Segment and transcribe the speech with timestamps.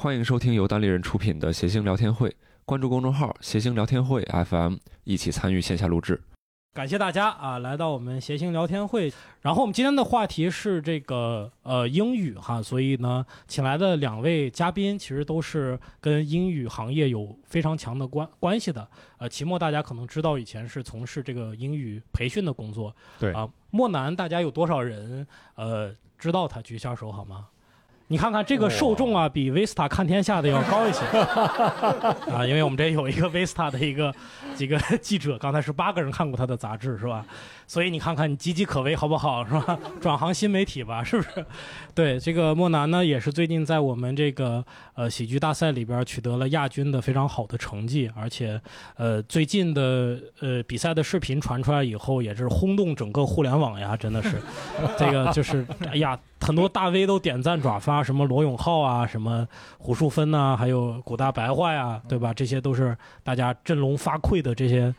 [0.00, 2.32] 欢迎收听由单立人出品的谐星聊天会，
[2.64, 6.22] 关注公众号“谐星聊天会 FM”，一起参与线下录制。
[6.72, 9.12] 感谢大家啊，来到我们谐星聊天会。
[9.40, 18.88] 然后我们今天的话题是这个呃英语哈，所以呢，请来的两位嘉宾其实都是跟英语行业有非常强的关关系的。
[19.16, 23.48] 呃，齐墨大家可能知道以前是从事这个英语培训的工作，对啊。
[23.70, 25.26] 莫南大家有多少人
[25.56, 26.62] 呃知道他？
[26.62, 27.48] 举一下手好吗？
[28.10, 31.04] 你看看这个受众啊，比 Vista 看天下的要高一些
[32.32, 34.14] 啊，因为我们这有一个 Vista 的一个
[34.54, 37.24] 几个记者，刚才是八个人看过他的杂志是吧？
[37.68, 39.78] 所以你看看你岌岌可危好不好是吧？
[40.00, 41.46] 转行新媒体吧，是不是？
[41.94, 48.60] 对，这个莫南呢也是最近在我们这个呃喜剧大赛里边取得了亚军的非常好的成绩，而且
[48.96, 54.40] 呃最近的呃比赛的视频传出来以后，也是轰动整个互联网呀，真的是，
[54.98, 56.18] 这个就是哎呀。
[56.40, 59.44] 很多大 V 都点赞转发，什么罗永浩啊，什么
[59.76, 62.32] 胡淑芬呐，还有古大白话呀，对吧？
[62.32, 64.94] 这些都是大家振聋发聩的这些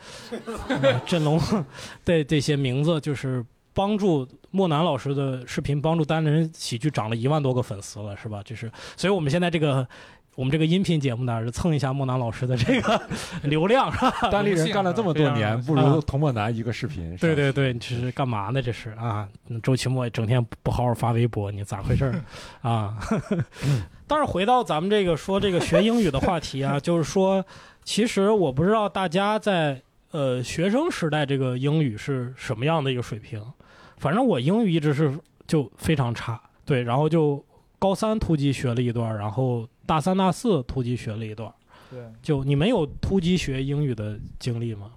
[0.67, 1.39] 呃振聋
[2.03, 3.43] 对这些名字，就是
[3.73, 8.41] 帮助莫南老师的视频，帮助单人喜剧涨了一万多个粉丝了，是吧？
[8.43, 9.87] 就是，所以我们现在这个。
[10.35, 13.01] 我们这个音频节目呢，是蹭一下莫南老师的这个
[13.43, 14.29] 流量，是吧？
[14.31, 17.13] 单立人干了这么多年，不如童莫南一个视频。
[17.17, 18.61] 对对对，这是干嘛呢？
[18.61, 19.27] 这是啊，
[19.61, 22.23] 周奇墨整天不好好发微博，你咋回事儿
[22.61, 22.97] 啊？
[24.07, 27.45] 但是回到咱们这个说这个学英语的话题啊，就是说，
[27.83, 33.43] 其实我不知道大家在呃学生时代这个英语是什么样的一个水平，
[33.97, 37.43] 反正我英语一直是就非常差，对，然后就
[37.77, 39.67] 高三突击学了一段，然后。
[39.89, 41.51] 大三、大四突击学了一段，
[41.89, 44.91] 对，就你们有突击学英语的经历吗？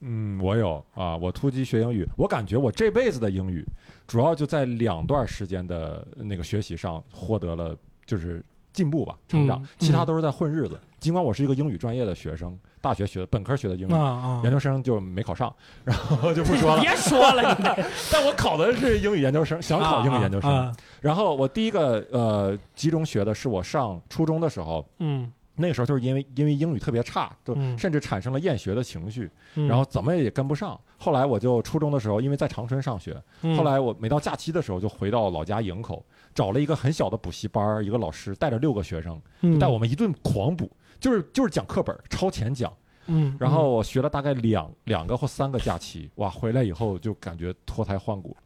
[0.00, 3.64] 嗯，我有啊，我突击学英语，我感觉我这辈子的英语，
[4.06, 8.44] 主要就在两段时间的那个学习上获得了就是
[8.74, 10.78] 进步吧，成长，其他都是在混日子。
[10.98, 16.80] 尽管我是一个英语专业的学生，大学学本科学的英语，研究生就没考上， 然后就不说了。
[16.82, 20.74] 别说了，你 但我考的是英语研究生，想考英语研究生。
[21.00, 30.78] 然后我第一个呃集中学的是我上初中的时候，嗯，那个时候就是因为因为英语特别差，就甚至产生了厌学的情绪，然后怎么也跟不上。
[30.96, 33.16] 后来我就初中的时候，因为在长春上学，
[33.56, 36.04] 后来我每到假期的时候就回到老家营口，
[36.34, 39.20] 找了一个很小的补习班，一个老师带着六个学生，
[39.58, 40.70] 带我们一顿狂补。
[41.00, 42.72] 就是就是讲课本，超前讲，
[43.06, 48.36] 嗯，然后我学了大概两两个或三个假期，哇，回来以后就感觉脱胎换骨，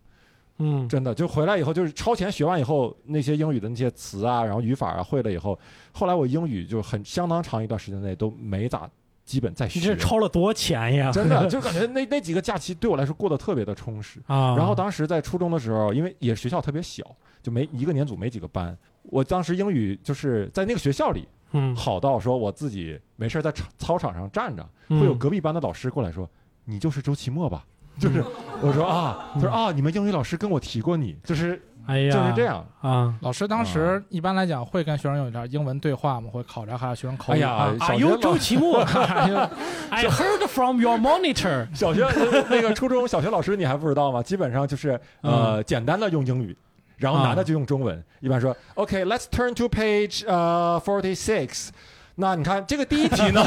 [0.58, 5.58] 嗯，真的就回来以后就是超前学完以后，那些英语的那些词啊，然后语法啊会了以后，
[5.92, 8.88] 后来我英语就很相当长一段时间内都没咋
[9.24, 9.80] 基本在学。
[9.80, 11.10] 你这超了多钱呀？
[11.10, 14.54] 真的 就感觉那那几个假期对我来说过得特别的充实啊。
[14.56, 17.04] 然后当时在初中的时候，因为也学校特别小，
[17.42, 21.26] 就没一个年组没几个班，我当时英语就是在那个学校里。
[21.54, 26.28] 嗯，好到说我自己没事在操操场上站着，会有隔壁班的老师过来说
[26.66, 27.64] ：“你就是周奇墨吧？”
[27.98, 28.22] 就是
[28.60, 33.14] 我说啊，他说啊，你们英语老师跟我提过你，就是哎呀，就是这样啊。
[33.20, 36.28] 老师当时一般来讲会跟学生有点英文对话吗？
[36.32, 37.36] 会考察下学生口语。
[37.36, 38.80] 哎呀，哎呦，周奇墨
[39.90, 41.72] ，I heard from your monitor。
[41.72, 42.04] 小学
[42.50, 44.20] 那个初中小学老师你还不知道吗？
[44.20, 46.56] 基本上就是呃简单的用英语。
[46.96, 51.68] 然后男的就用中文，一般说 OK，Let's turn to page 呃 forty six。
[52.16, 53.44] 那你看这个第一题呢，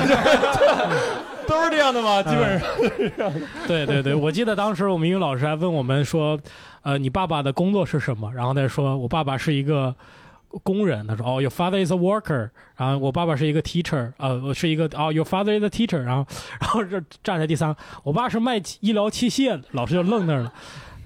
[1.47, 2.21] 都是这样的吗？
[2.21, 3.31] 基本上。
[3.65, 6.37] 对对对，我记得当时我们英语老师还问我们说，
[6.81, 8.29] 呃，你爸爸的工作是什么？
[8.33, 9.95] 然后他说我爸爸是一个
[10.63, 11.07] 工人。
[11.07, 12.49] 他说哦，Your father is a worker。
[12.75, 16.01] 然后我爸爸是一个 teacher，呃，我是一个哦，Your father is a teacher。
[16.01, 16.27] 然后
[16.59, 19.61] 然后这站在第三，我爸是卖医疗器械的。
[19.71, 20.53] 老师就愣那儿了。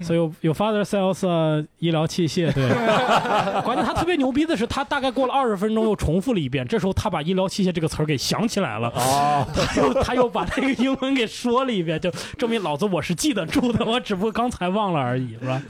[0.02, 2.68] 所以有有 father sells 医疗器械，对。
[3.62, 8.88] 关键他特别牛逼的是，他大概过了二十分钟又重复了一遍，这时候他把医疗器械这个词儿给想起来了。
[8.96, 9.46] 哦。
[9.54, 15.62] 他又他又把那个英文给说了一遍，就证明老子我是记得住的，我只不过刚才忘了而已，是吧？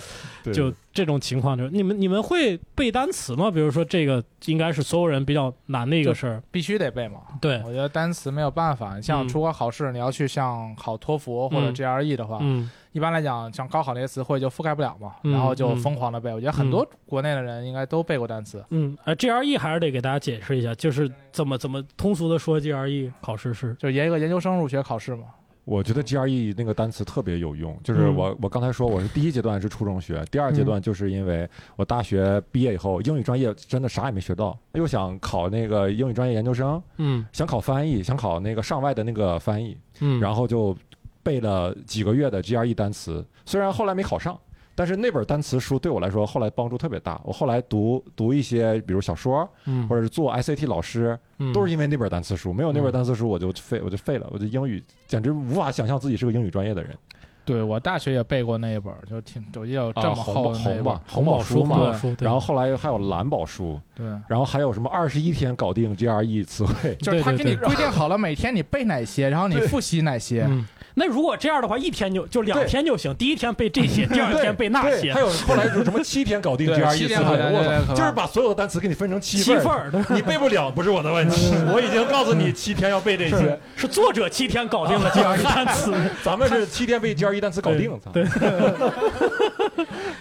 [0.50, 3.50] 就这种情况，就是你们你们会背单词吗？
[3.50, 7.20] 比如说这个应该是所有人比较难的一个事儿，必须得背嘛。
[7.40, 9.00] 对，我觉得单词没有办法。
[9.00, 16.32] 像出国考试，你要去像考托福或者 GRE 的话，嗯，一般来讲，像高考那些词汇就覆盖不了嘛，然后就疯狂的背。
[16.32, 18.64] 我觉得很多国内的人应该都背过单词。
[18.70, 25.24] 嗯，呃，GRE 还是得给大家解释一下，就是怎么怎么通俗的说，GRE 考试是就一个研究生入学考试嘛。
[25.64, 40.76] 我觉得 GRE 那个单词特别有用，就是我我刚才说我是第一阶段是初中学， 第二阶段就是因为我大学毕业以后英语专业真的啥也没学到，又想考那个英语专业研究生，嗯，想考翻译，想考那个上外的那个翻译，嗯，然后就
[41.22, 44.36] 背了几个月的 GRE 单词，虽然后来没考上，
[44.74, 47.20] 但是那本单词书对我来说后来帮助特别大。
[47.24, 52.52] 我后来读读一些，比如小说，嗯或者是做 SAT 老师，嗯都是因为那本单词书。
[52.52, 54.26] 没有那本嗯单词书，我就废，我就废了。
[54.30, 56.96] 我就英语简直无法想象自己是个英语专业的人。
[57.44, 64.06] 对我大学也背过那一本，就挺我记得有这么啊红宝厚的那一本红宝，红宝书嘛，红宝书，对然后后来还有蓝宝书，对。
[64.28, 66.94] 然后还有什么二十一天搞定 GRE 词汇。
[67.02, 70.44] 就是他给你规定好了每天你背哪些，然后你复习哪些。
[70.48, 85.92] 嗯，那如果这样的话，一天就就两天就行，第一天背这些， 第二天背那些还，有后来有什么七天搞定 GRE 词汇，就是把所有的单词给你分成七七份儿，份，你背不了不是我的问题， 我已经告诉你七天要背这些，是作者七天搞定了 GRE 单词，
[86.22, 87.90] 咱们是七天背 GRE 单词搞定。
[88.00, 88.24] 操对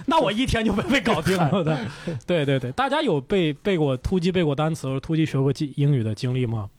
[0.06, 1.78] 那我一天就被被搞定了 的。
[2.26, 6.70] 对对对，大家有背背过突击背过单词，或者突击学过记英语的经历吗？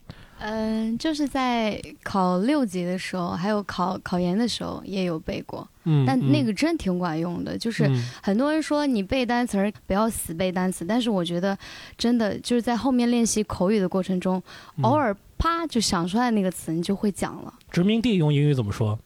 [0.45, 7.57] 嗯，就是在考六级的时候，还有考考研的时候也有背过，嗯，但嗯那个真挺管用的。
[7.57, 11.57] 就是嗯很多人说你背单词儿不要死背单词，但是我觉得
[11.97, 14.43] 真的就是在后面练习口语的过程中，
[14.79, 17.55] 嗯偶尔啪就想出来那个词，你就会讲了。
[17.71, 18.99] 殖民地用英语怎么说？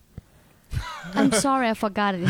[1.15, 2.27] I'm sorry, I forgot it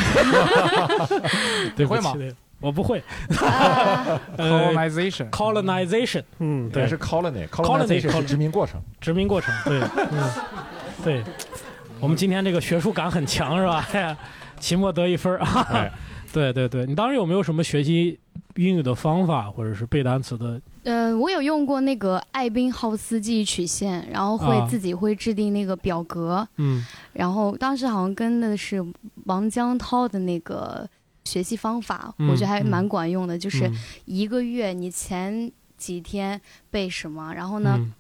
[1.76, 2.14] 对会吗？
[2.60, 3.02] 我不会。
[3.40, 4.20] 啊。
[4.38, 8.80] 呃 Colonization，colonization，嗯，对，是 colony Colony，colonization 是殖民过程。
[9.00, 9.80] 殖民过程，对，
[10.12, 10.30] 嗯，
[11.04, 11.22] 对。
[12.00, 14.16] 我们今天这个学术感很强，是吧？
[14.60, 15.92] 期末得一分儿啊哎！
[16.32, 18.18] 对对对，你当时有没有什么学习
[18.56, 20.60] 英语的方法，或者是背单词的？
[20.86, 28.80] 呃，我有用过那个艾宾浩斯记忆曲线，然后会啊自己会制定那个表格，嗯然后当时好像跟的是
[29.24, 30.88] 王江涛的那个
[31.24, 33.36] 学习方法，嗯我觉得还蛮管用的。
[33.36, 33.74] 就是嗯
[34.04, 36.40] 一个月你前几天
[36.70, 37.92] 背什么，然后呢、嗯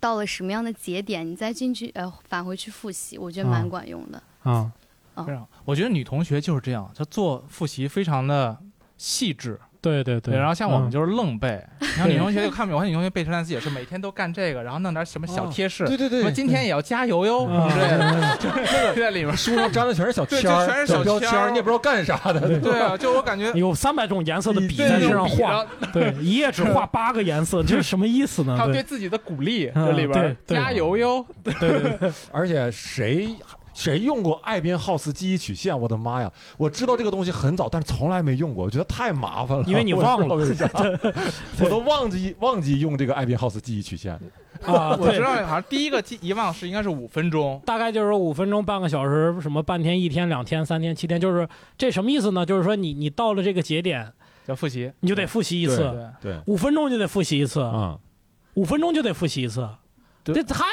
[0.00, 4.22] 到了什么样的节点，你再进去呃返回去复习，我觉得啊蛮管用的。
[4.44, 4.70] 啊，
[5.26, 8.56] 非常，我觉得女同学就是这样，她做复习非常的
[8.96, 9.58] 细致。
[9.80, 10.36] 对对对。
[10.36, 11.48] 然后像我们嗯就是愣背，
[11.96, 19.36] 然后女同学就看不懂，我看女同学背成单词也是每天都干这个，然后弄点什么小贴士，对对什么今天也要加油哟啊之类的， 就是就在里面。
[19.36, 22.58] 书上粘的全是小对签儿，就全是小标签儿，你也不知道干啥的。
[22.60, 28.56] 对啊，就我感觉有三百种颜色的笔对在身上画，对，一页只画八个颜色，这是什么意思呢？
[28.56, 33.28] 还有对对自己的鼓励，嗯这里边对对加油哟，对对对， 而且谁
[33.78, 35.78] 谁用过艾宾浩斯记忆曲线？
[35.78, 36.28] 我的妈呀！
[36.56, 39.62] 我知道这个东西很早，但是从来没用过，我觉得太麻烦了。
[39.68, 40.34] 因为你忘了
[41.62, 44.12] 我都忘记忘记用这个艾宾浩斯记忆曲线。
[44.66, 45.20] 啊，我知。
[45.20, 52.44] 道好像第一个记遗忘是应该是五分钟，大概就是五分钟、半个小时，什么半天、一天、两天、三天、七天，就是这什么意思呢？
[52.44, 54.12] 就是说你你到了这个节点，
[54.46, 54.90] 要复习。
[54.98, 55.76] 你就得复习一次，
[56.20, 57.96] 对，对，五分钟就得复习一次，嗯，
[58.54, 59.68] 五分钟就得复习一次，
[60.24, 60.64] 这太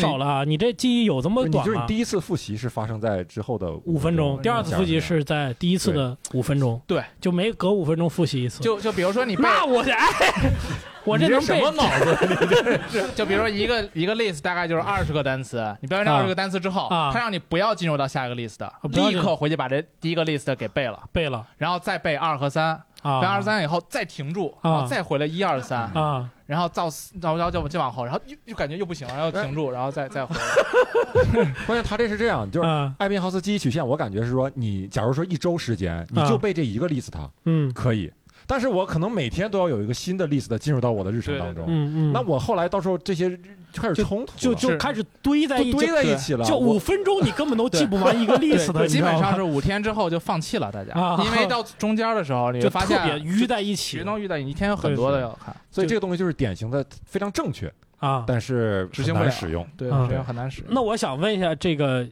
[0.00, 0.44] 少了啊！
[0.44, 1.64] 你这记忆有这么短吗？
[1.64, 8.62] 就是你第一次复习是发生在之后的五分钟，第二次复习是是在第一次的五分钟，对，就没隔五分钟复习一次。
[8.62, 10.06] 就就比如说你背，那我这哎，
[11.04, 12.80] 我这能什么脑子？
[13.14, 17.10] 就比如说一个一个 list 大概就是二十个单词，你背完这啊二十个单词之后，啊。
[17.12, 18.58] 他让你不要进入到下一个 list，
[18.90, 21.46] 立刻回去把这第一个 list 给背了，背了。
[21.58, 24.70] 然后再背二和三，啊，背二三以后再停住，啊。
[24.70, 31.44] 然后再回来一二三，啊，然后到四然后然后就就往后，然后又又感觉又不行了，然后停住，然后再 再回来。
[31.66, 37.08] 关键他这是这样，就是啊艾宾浩斯记忆曲线，我感觉是说，你假如说一周时间，你就背这一个 list，
[37.44, 38.12] 嗯可以。
[38.46, 41.64] 但是我可能每天都要有一个新的 list 进入到我的日程当中。
[41.66, 43.36] 嗯嗯，那我后来到时候这些就
[43.80, 46.44] 开始冲突，就就开始堆在一起，就堆在一起了。
[46.44, 49.14] 就五分钟你根本都记不完 一个 list 的，对，你知道吗？
[49.16, 50.92] 基本上是五天之后就放弃了，大家。
[50.94, 53.98] 啊，因为到中间的时候，你就发现特别淤在一起。
[53.98, 58.24] 全都遇到，你一天有很多的要看，所以这个东西就是典型的非常正确，啊。
[58.26, 59.66] 但是执行不了很难使用。
[59.76, 60.06] 对，啊。
[60.08, 60.64] 这样很难使。
[60.68, 62.06] 那我想问一下这个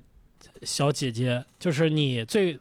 [0.63, 2.59] 小姐姐，就是你最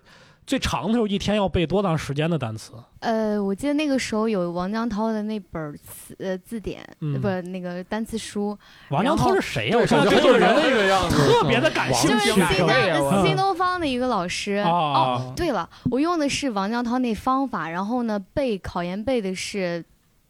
[0.52, 2.74] 最长的时候一天要背多长时间的单词？
[3.00, 8.58] 呃，我记得那个时候有王江涛的那本词呃字典，不那个单词书，
[8.90, 9.78] 王江涛是谁呀？
[9.78, 12.54] 对，我看感觉就是人这个人那个样子，特别的感兴就是趣。
[12.54, 14.56] 新东新东方的一个老师。
[14.56, 19.82] 啊哦，对了，我用的是王江涛那方法，然后呢背考研背的是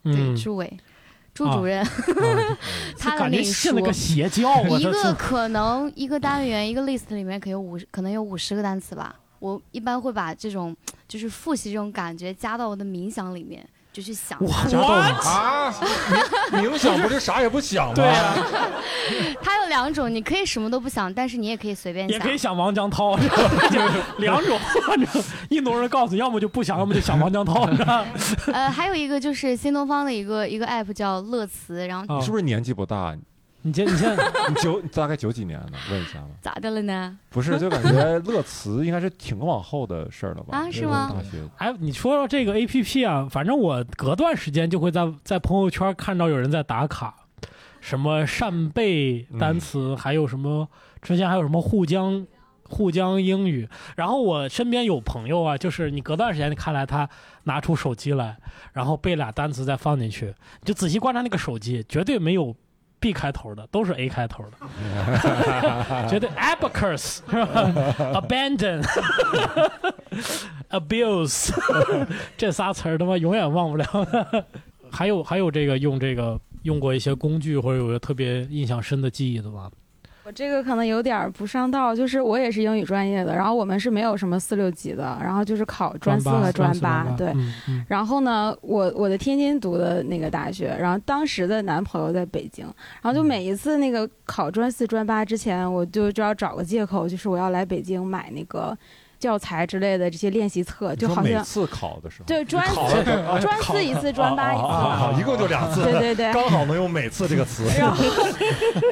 [0.04, 0.72] 对嗯，朱伟。
[1.34, 1.90] 朱啊主任，啊
[3.00, 9.16] 他的感觉那书信了个邪教，我一个可能一个单元一个 list 里面可有五十，可能有五十个单词吧。
[9.42, 10.74] 我一般会把这种
[11.10, 14.70] 就是复习这种感觉加到我的冥想里面，就去想它。
[14.70, 15.74] 加到啊，
[16.52, 17.94] 冥冥想不是啥也不想吗？
[17.96, 18.36] 对啊，
[19.42, 22.32] 它有两种，你可以什么都不想，但是你也可以随便想也可。
[22.32, 23.80] 以想王江涛， 就
[24.20, 24.60] 两种。
[24.88, 27.68] 反正印度人告诉你，要么就不想，要么就想王江涛。
[27.76, 28.06] 是吧
[28.54, 33.18] 呃，还有一个就是新东方的一个一个 app 叫乐词，然后啊你是不是年纪不大？
[33.64, 35.74] 你这你现在 你九大概九几年的？
[35.92, 36.28] 问一下吧。
[36.42, 37.18] 咋的了呢？
[37.30, 40.58] 不是，就感觉 乐词应该是挺往后的事儿了吧？
[40.58, 47.16] 啊是吗大学哎，你说说这个 A P P 啊，反正我隔段时间就会在在朋友圈看到有人在打卡，
[47.80, 50.68] 什么扇贝单词，还有什么
[51.02, 52.26] 之前还有什么沪江
[52.64, 53.70] 沪江英语。
[53.96, 57.08] 然后我身边有朋友啊，就是你隔段时间看来他
[57.44, 58.38] 拿出手机来，
[58.74, 62.56] 然后背俩单词再放进去，你就仔细观察那个手机，绝对没有
[63.02, 64.58] B 开头的，都是 A 开头的，
[66.08, 68.82] 绝对 abacus 是 吧？abandon
[70.70, 71.52] abuse
[72.38, 73.86] 这仨词儿他妈永远忘不了。
[74.92, 79.72] 还有还有这个用这个用过一些工具或者有个特别印象深的记忆的吗？
[80.24, 87.30] 我这个可能有点儿不上道，就是我也是英语专业的，然后我们是没有什么四六级的，然后就是考专四和专八，对。
[87.30, 92.64] 嗯嗯然后呢，我我在天津读的那个大学，然后当时的男朋友在北京，
[93.02, 98.78] 然后就每一次那个考专四专八之前，我就就要找个借口，就是我要来北京买那个
[99.22, 102.76] 教材之类的这些练习册，就好像每次考的时候，对专四
[103.40, 106.34] 专四一次，专八一次，啊，一共就两次，对对对。
[106.34, 107.66] 刚好能用每次这个词。
[107.78, 108.04] 然后，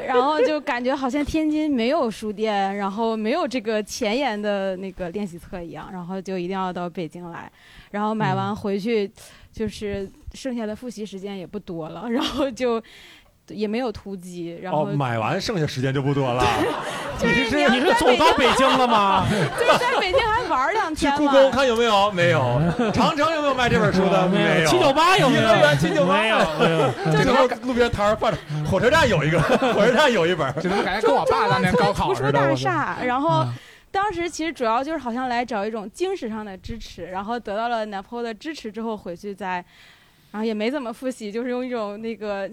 [0.06, 7.52] 然后就感觉好像天津没有书店，然后没有这个前沿的那个练习册一样，然后就一定要到北京来，
[7.90, 9.12] 然后买完回去，
[9.52, 12.80] 就是剩下的复习时间也不多了，然后就
[13.50, 16.44] 也没有突击，然后哦，买完剩下时间就不多了。
[17.20, 19.25] 就是你是走到北京了吗？
[19.29, 21.18] 对， 在北京还玩两去天去。
[21.18, 22.10] 故宫看有没有？
[22.12, 22.62] 没有。
[22.96, 24.25] 长城有没有卖这本书的？
[24.29, 24.70] 没有。
[24.70, 25.41] 七九八有没有？
[25.44, 27.22] 没有没有。
[27.22, 30.53] 最后路边摊儿放着，火车站有一个，火车站有一本。
[30.62, 32.39] 就他妈感觉跟我爸当年高考图书似的。
[32.39, 33.53] 我大厦，然后嗯
[33.91, 39.65] 当时其实主要就是好像来找一种精神上的支持，然后得到了男朋友的支持之后回去再。
[40.32, 42.50] 然后也没怎么复习，就是用一种那个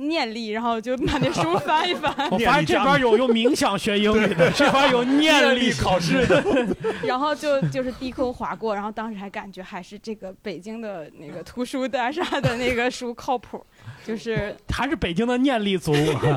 [0.00, 6.44] 念力，然后就把那书 翻一翻，我发现这边有用冥想学英语的，这边有念力考试的。
[7.04, 13.64] 然后就就是低空划过，然后当时还感觉还是这个北京的那个图书大厦的那个书靠谱，
[14.04, 15.92] 就是 还是北京的念力足。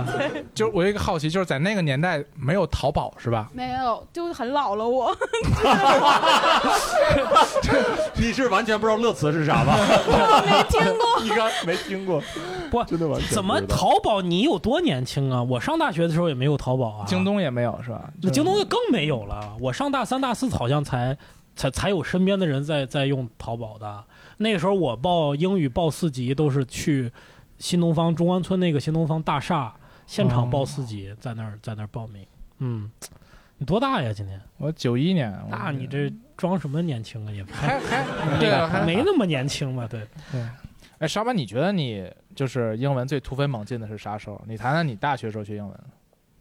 [0.53, 3.49] 就我有一个好奇，就是在那个年代没有淘宝是吧？
[3.53, 5.15] 没有，就很老了我。
[8.15, 9.75] 你是完全不知道乐词是啥吧？
[9.77, 11.23] 我没听过。
[11.23, 12.21] 你刚没听过？
[12.71, 14.21] 不，真的完全怎么淘宝？
[14.21, 15.41] 你有多年轻啊？
[15.43, 17.05] 我上大学的时候也没有淘宝啊。
[17.05, 18.09] 京东也没有是吧？
[18.21, 19.55] 那京东就更没有了。
[19.59, 21.17] 我上大三、大四好像才
[21.55, 24.03] 才才有身边的人在在用淘宝的。
[24.37, 27.11] 那个时候我报英语报四级都是去
[27.59, 29.73] 新东方中关村那个新东方大厦
[30.07, 32.25] 现场报四级，在那儿在那儿报名。
[32.57, 32.89] 嗯，
[33.57, 34.11] 你多大呀？
[34.11, 34.41] 今年？
[34.57, 35.37] 我九一年。
[35.49, 37.31] 那你这装什么年轻啊？
[37.31, 38.03] 也还还
[38.39, 39.87] 对啊，还没那么年轻吧？
[39.87, 40.07] 对。
[40.31, 40.41] 对。
[40.99, 44.41] 哎，沙巴，你觉得你就是英文最突飞猛进的是啥时候？
[44.47, 45.79] 你谈谈你大学时候学英文。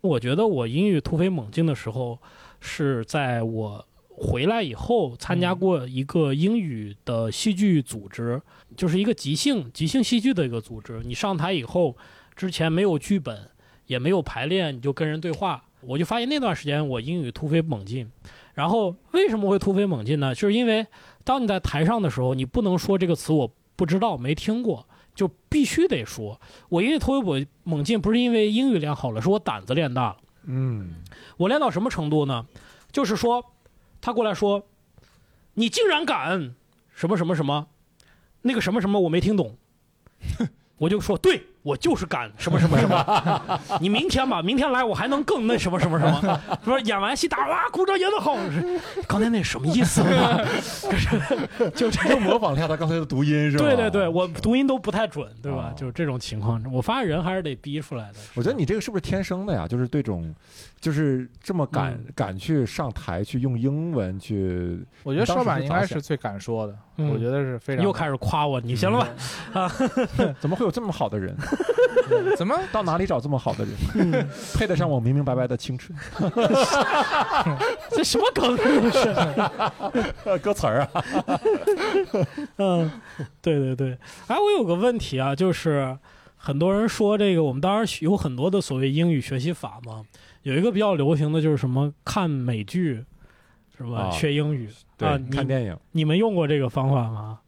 [0.01, 2.19] 我觉得我英语突飞猛进的时候，
[2.61, 3.85] 是在我
[4.21, 8.43] 回来以后参加过一个英语的戏剧组织，
[8.77, 11.01] 就是一个即兴即兴戏剧的一个组织。
[11.05, 11.97] 你上台以后，
[12.35, 13.49] 之前没有剧本，
[13.87, 15.63] 也没有排练，你就跟人对话。
[15.81, 18.11] 我就发现那段时间我英语突飞猛进。
[18.55, 20.35] 然后为什么会突飞猛进呢？
[20.35, 20.87] 就是因为
[21.23, 24.87] 当你在台上的时候，你不能说这个词我不知道没听过。
[25.15, 30.17] 就必须得说，我英语突飞猛进不是因为英语练好了，是我胆子练大了。
[30.45, 30.95] 嗯，
[31.37, 32.47] 我练到什么程度呢？
[32.93, 33.45] 就是说，
[34.01, 34.67] 他过来说，
[35.55, 36.55] 你竟然敢
[36.95, 37.69] 什么什么什么，
[38.43, 39.57] 那个什么什么我没听懂，
[40.79, 41.47] 我就说对。
[41.63, 46.41] 我就是敢什么什么什么， 你明天吧，明天来我还能更那什么什么什么。
[46.65, 48.37] 说演完戏大哇鼓掌演得好，
[49.07, 50.45] 刚才那什么意思呢？
[50.83, 53.65] 就是就这就模仿一下他刚才的读音是吧？
[53.65, 55.73] 对对对，我读音都不太准，对吧？
[55.73, 58.15] 哦就是这种情况，我发现人还是得逼出来的。
[58.35, 59.67] 我觉得你这个是不是天生的呀？
[59.69, 60.35] 就是对这种，
[60.81, 67.85] 就是这么敢、嗯敢去上台去用英文去，我觉得你当时少板应该是最敢说的，嗯我觉得是非常。
[67.85, 68.99] 又开始夸我，你行了
[69.53, 69.61] 吧？
[69.61, 69.73] 啊
[70.41, 71.37] 怎么会有这么好的人？
[72.37, 73.65] 怎么到哪里找这么好的
[73.95, 74.29] 人？
[74.55, 75.97] 配得上我明明白白的青春？
[77.91, 78.57] 这什么梗？
[78.57, 80.39] 这是。
[80.39, 81.05] 歌词儿啊？
[82.57, 82.91] 嗯，
[83.43, 83.99] 对对对。
[84.27, 85.97] 哎，我有个问题啊，就是
[86.37, 90.05] 很多人说这个，我们当然有很多的所谓英语学习法嘛，
[90.43, 93.05] 有一个比较流行的就是什么看美剧，
[93.77, 94.09] 是吧？
[94.09, 95.77] 啊学英语对，啊，看电影。
[95.93, 97.41] 你们用过这个方法吗？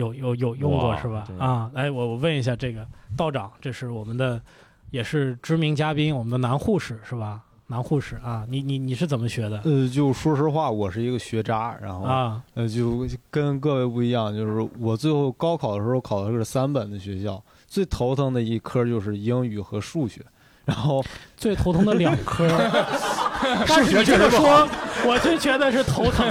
[0.00, 4.40] 有有有用过是吧啊，来，我我问一下这个道长，这是我们的
[4.90, 7.42] 也是知名嘉宾，我们的男护士是吧？
[7.66, 9.60] 男护士啊，你你你是怎么学的？
[9.64, 20.20] 呃，就说实话，我是一个学渣，然后啊，呃，就跟各位不一样，就是我最后高考的时候考的是三本的学校，最头疼的一科就是英语和数学。
[20.70, 21.04] 然后
[21.36, 22.46] 最头疼的两科，
[23.66, 24.68] 但是你这么说，
[25.04, 26.28] 我就觉得是头疼。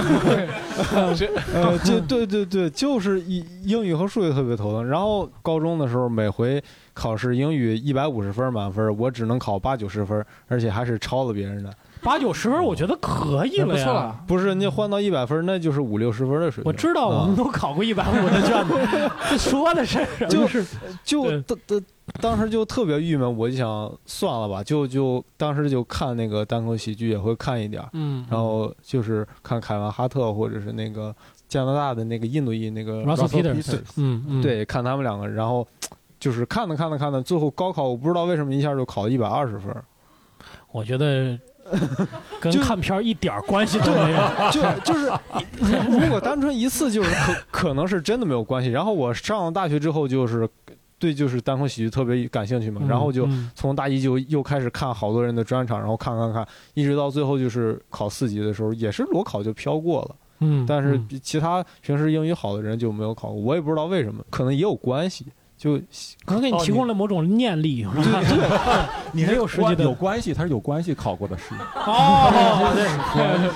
[1.52, 4.88] 呃，就对对对，就是英英语和数学特别头疼。
[4.88, 6.62] 然后高中的时候，每回
[6.94, 11.70] 考试英语一百五十分满分，我只能考八九十分，而且还是抄了别人的。
[12.02, 13.84] 八九十分，我觉得可以了呀。
[13.84, 14.20] 不错了。
[14.26, 16.64] 不是，你换到一百分，那就是五六十分的水平。
[16.64, 18.74] 我知道，我们都考过一百五的卷子。
[19.28, 20.64] 这说的是，就是
[21.04, 21.82] 就当当
[22.20, 31.14] 当时就特别郁闷，我就想算了吧，就就当时就看那个单口喜剧也会看一点，嗯，然后就是看凯文哈特或者是那个
[31.48, 35.66] 加拿大的那个印度裔那个 Russell Peters，Peters，嗯嗯，对，看他们两个，然后
[36.18, 39.74] 就是看着看着看着，最后高考我不知道为什么一下就考了一百二十分。
[40.72, 41.38] 我觉得
[42.40, 44.50] 跟就看片儿一点儿关系都没有。
[44.52, 45.10] 就就是
[45.90, 48.70] 如果单纯一次就是可可能是真的没有关系。
[48.70, 50.48] 然后我上了大学之后就是
[51.00, 60.14] 对就是单口喜剧特别感兴趣嘛，然后就嗯从大一就又开始看好多人的专场，然后看看看，一直到最后就是考四级的时候，也是裸考就飘过了。
[60.40, 65.26] 嗯，但是嗯比其他平时英语好的人就没有考过，我也不知道为什么，可能也有关系。
[65.58, 65.76] 就
[66.24, 68.88] 可能给你提供了某种念力 是吧？
[69.12, 73.50] 你没有实际关的有关系，他是有关系考过的试，哦， 对，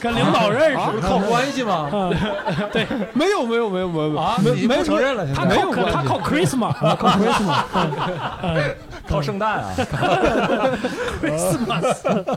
[0.00, 1.88] 跟领导认识，靠关系吗？
[1.92, 2.14] 嗯，
[2.72, 5.24] 对，没有没有没有没有啊，你没没不承认了？
[5.46, 8.74] 没有他靠 Christmas，靠 Christmas，
[9.08, 9.74] 靠圣诞啊？
[11.20, 12.36] Christmas，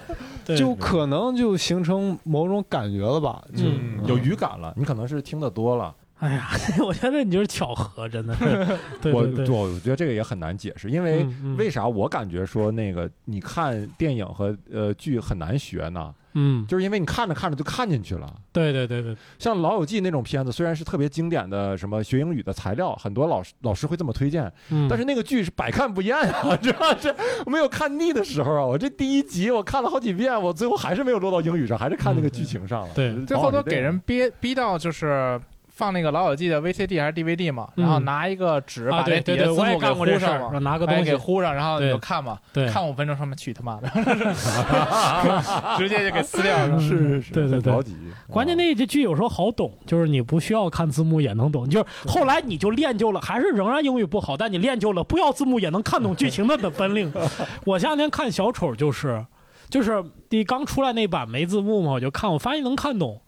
[0.58, 3.42] 就可能就形成某种感觉了吧。
[3.56, 5.94] 就嗯，有语感了，你可能是听得多了。
[6.22, 6.50] 哎呀，
[6.86, 8.46] 我觉得你就是巧合，真的是。
[9.02, 11.26] 对我对对，我觉得这个也很难解释，因为
[11.58, 16.14] 为啥我感觉说那个你看电影和呃剧很难学呢？
[16.34, 18.34] 嗯，就是因为你看着看着就看进去了。
[18.54, 27.14] 对对对对，像《老友记》那种片子，虽然是特别经典的什么学英语的材料，很多老师老师会这么推荐，嗯，但是那个剧是百看不厌啊，主 要是
[27.48, 28.66] 没有看腻的时候啊。
[28.66, 32.94] 我这第一集我看了好几遍，我最后还是没有落到英语上，还是看那个剧情上了。
[32.94, 35.38] 对最后都给人憋逼到就是
[35.82, 43.90] 放那个老友记的 VCD 还是 DVD 嘛，嗯然后拿一个纸啊把这底下对对对，我也字幕给干过这事儿，糊上嘛，拿个东西，给糊上，然后你就看嘛，对，看五分钟，上面去他妈的，
[45.80, 46.80] 直接就给撕掉了。
[46.80, 47.82] 是是 是，对对对很着。
[47.82, 47.96] 急。
[48.30, 57.12] 关键那这剧有时候好懂，就是你不需要看字幕也能懂，就是后来你就练就了，还是仍然英语不好，但你练就了不要字幕也能看懂剧情的的本领。
[57.66, 59.26] 我前两天看小丑就是，
[59.70, 63.20] 就是第刚出来那版没字幕嘛，我就看，我发现能看懂。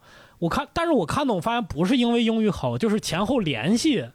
[0.43, 4.05] 我看，但是我看懂发现不是因为英语好，就是前后联系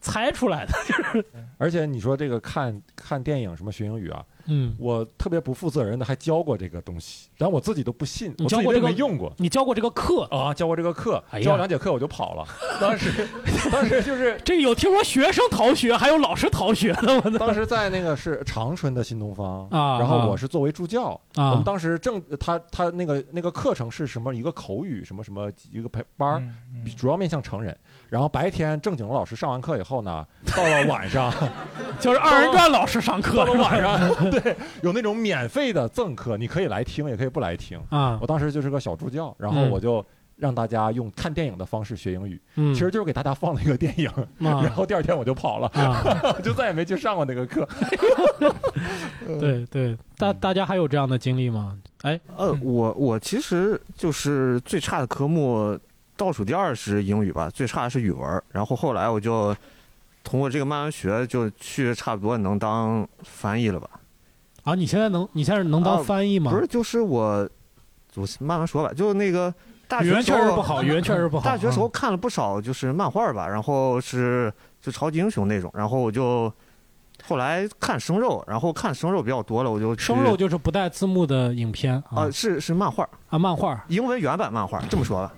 [0.00, 0.72] 猜出来的。
[0.88, 1.26] 就是
[1.58, 9.32] 而且你说这个看看电影什么学英语啊，嗯，我特别不负责任的还教过这个东西，然后我自己都不信，我自己你教过这个也没用过。
[9.38, 12.46] 你教过这个课，啊，教过这个课，教两节课我就跑了。
[12.80, 13.28] 当时，
[13.70, 26.54] 当时就是这有听说学生逃学，还有老师逃学的，我当时在那个是长春的新东方啊然后我是作为助教，我啊们当时正他他那个那个课程是什么一个口语什么什么一个培班
[26.96, 27.76] 主要面向成人。
[28.14, 30.24] 然后白天正经的老师上完课以后呢，
[30.56, 31.34] 到了 晚上，
[31.98, 33.98] 就是二人转老师上课到了晚上，
[34.30, 37.76] 对，有那种免费的赠课，你可以来听，也可以不来听。
[37.90, 38.16] 啊。
[38.22, 39.70] 我，当时就是个小助教，然后嗯。
[39.72, 40.04] 我就
[40.36, 47.68] 让大家用看电影的方式学英语，嗯，其实就是给大家放了一个电影，然啊后第二天我就跑了，啊，就再也没去上过那个课。
[49.40, 51.76] 对对，大大家还有这样的经历吗？
[52.02, 55.76] 哎，呃，嗯我我其实就是最差的科目，
[56.16, 58.42] 倒数第二是英语吧，最差的是语文。
[58.52, 59.54] 然后后来我就
[60.22, 63.90] 通过这个慢慢学，就去差不多能当翻译了吧？
[64.62, 66.50] 啊，你现在能，你现在能当啊翻译吗？
[66.50, 67.48] 不是，就是我，
[68.14, 68.92] 我慢慢说吧。
[68.94, 69.52] 就那个
[69.86, 71.44] 大语言学时候确实不好，语言确实不好。
[71.44, 74.50] 大学时候啊看了不少就是漫画吧，然后是
[74.80, 76.50] 就超级英雄那种，然后我就
[77.26, 85.34] 后来看生肉，然后看生肉比较多了，我就生肉就是不带字幕的影片啊啊是是漫画，啊，漫画英文原版漫画，这么说吧。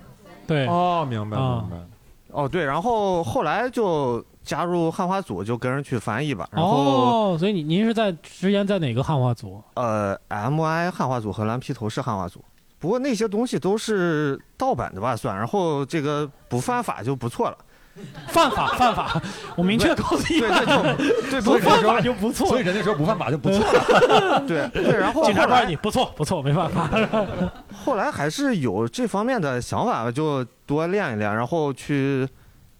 [0.47, 1.85] 对哦，明白啊明白。
[2.29, 6.47] 哦，对，然后后来就加入汉化组，就跟着去翻译吧。
[6.51, 9.61] 然后、哦，所以你您是在之前在哪个汉化组？
[9.75, 12.43] 呃，MI 汉化组和蓝皮头是汉化组，
[12.79, 17.57] 不过那些东西都是盗版的吧算，然后这个不犯法就不错了。
[18.29, 19.21] 犯法犯法，
[19.55, 22.47] 我明确告诉你对，们，那就对不不犯法就不错。
[22.47, 24.43] 所以人家说不犯法就不错了。
[24.47, 26.89] 对对，然后警察抓你不错不错，没办法。
[27.85, 32.27] 后来还是有这方面的想法，就多练一练，然后去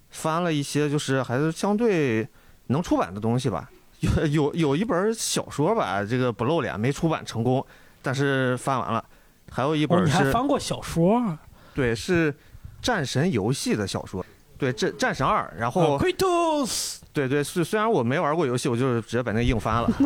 [0.09, 2.27] 翻了一些就是还是相对
[2.67, 3.69] 能出版的东西吧。
[4.01, 7.65] 有有有一本小说吧，这个不露脸，没出版成功，
[8.01, 9.03] 但是翻完了。
[9.49, 11.39] 还有一哦，你还本是、翻过小说啊？
[11.73, 12.35] 对是
[12.81, 14.23] 战神游戏的小说，
[14.57, 19.89] 对战战神二，然后、哦 Kratos 对对，虽虽然我没玩过游戏，我就是直接把那硬翻了。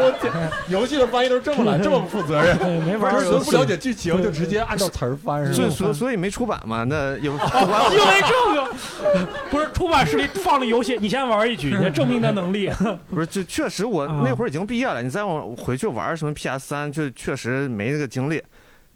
[0.00, 0.32] 我天，
[0.68, 2.56] 游戏的翻译都是这么来，这么不负责任。
[2.56, 5.56] 对，没玩不儿游戏是不了解剧情就直接按照词儿翻是吗？
[5.56, 12.70] 所以所所以没出版嘛，那也不关我因为这个，不是出版社里放了游戏，你先玩一局，你先证明你的能力。
[13.10, 18.40] 不是，就确实我啊那会儿已经毕业了，你再往回去玩什么 PS 三，就确实没那个精力。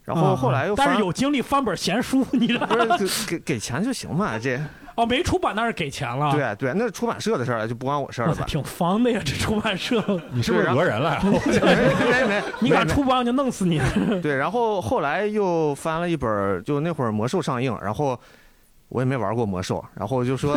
[0.04, 4.60] 然后后来又但是有精力翻本闲书，你知道不是给给给钱就行嘛，这
[4.94, 6.32] 哦，没出版那是给钱了。
[6.32, 8.44] 对对，那是出版社的事儿了，就不关我事儿了吧？
[8.46, 10.02] 挺方的呀，这出版社。
[10.32, 11.18] 你是不是讹人了？
[11.24, 13.80] 没没没， 你敢出版我就弄死你。
[14.20, 18.18] 对，然后后来又翻了一本，就那会儿魔兽上映，然后
[18.88, 20.56] 我也没玩过魔兽，然后就说，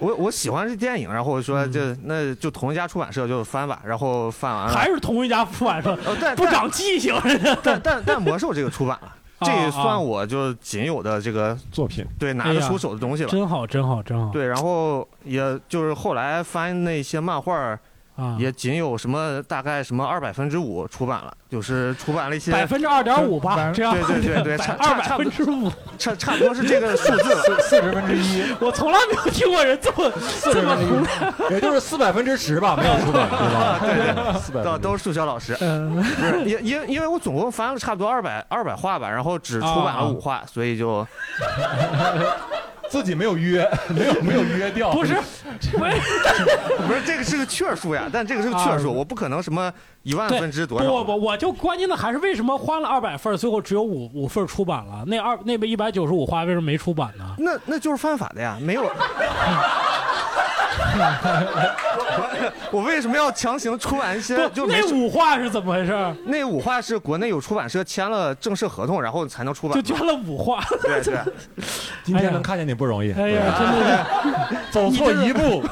[0.00, 7.14] 我我喜欢这电影，然后我说这那就同一家出版社就翻吧，然后翻完了，还是同一家出版社，哦但不长记性。
[7.24, 13.28] 人家但但但魔兽这个出版了， 这也算我就仅有的这个作品，对拿得出手的东西了。
[13.28, 14.30] 真好，真好，真好。
[14.32, 17.78] 对，然后也就是后来翻那些漫画儿，
[18.18, 23.94] 啊，也仅有什么大概什么二百分之五出版了，就是出版了一些百分之二点五吧，这样。
[23.94, 27.60] 对对对对差二百差不多分之五，差差不多是这个数字了。
[27.60, 30.76] 四十分之一， 我从来没有听过人这么这么。
[31.50, 33.78] 也就是四百分之十吧，没有出版， 对吧？
[33.80, 41.06] 对对，四百都都是数学老师，嗯，不是因因因为我总共翻了差不多二百二百话吧，然后只出版啊了五话，所以就
[42.88, 49.72] 自己没有约， 没有没有约掉，不是，不是 这个是个确数呀，但这个是个确数，啊我不可能什么
[50.02, 50.88] 一万分之多少。
[50.88, 55.04] 不不，我就关键的还是为什么花了二百份，最后只有五五份出版了？
[55.06, 57.34] 那二那边一百九十五花为什么没出版呢？
[57.38, 58.84] 那那就是犯法的呀，没有。
[62.70, 66.14] 我为什么要强行出版一些，就那五话是怎么回事？
[66.26, 69.94] 那五话是国内有出版社签了正式合同，然后才能出版就。
[69.94, 70.62] 捐了五话。
[70.82, 71.18] 对对，
[72.04, 74.06] 今天能看见你不容易，哎呀，真的
[74.70, 75.64] 走错一步，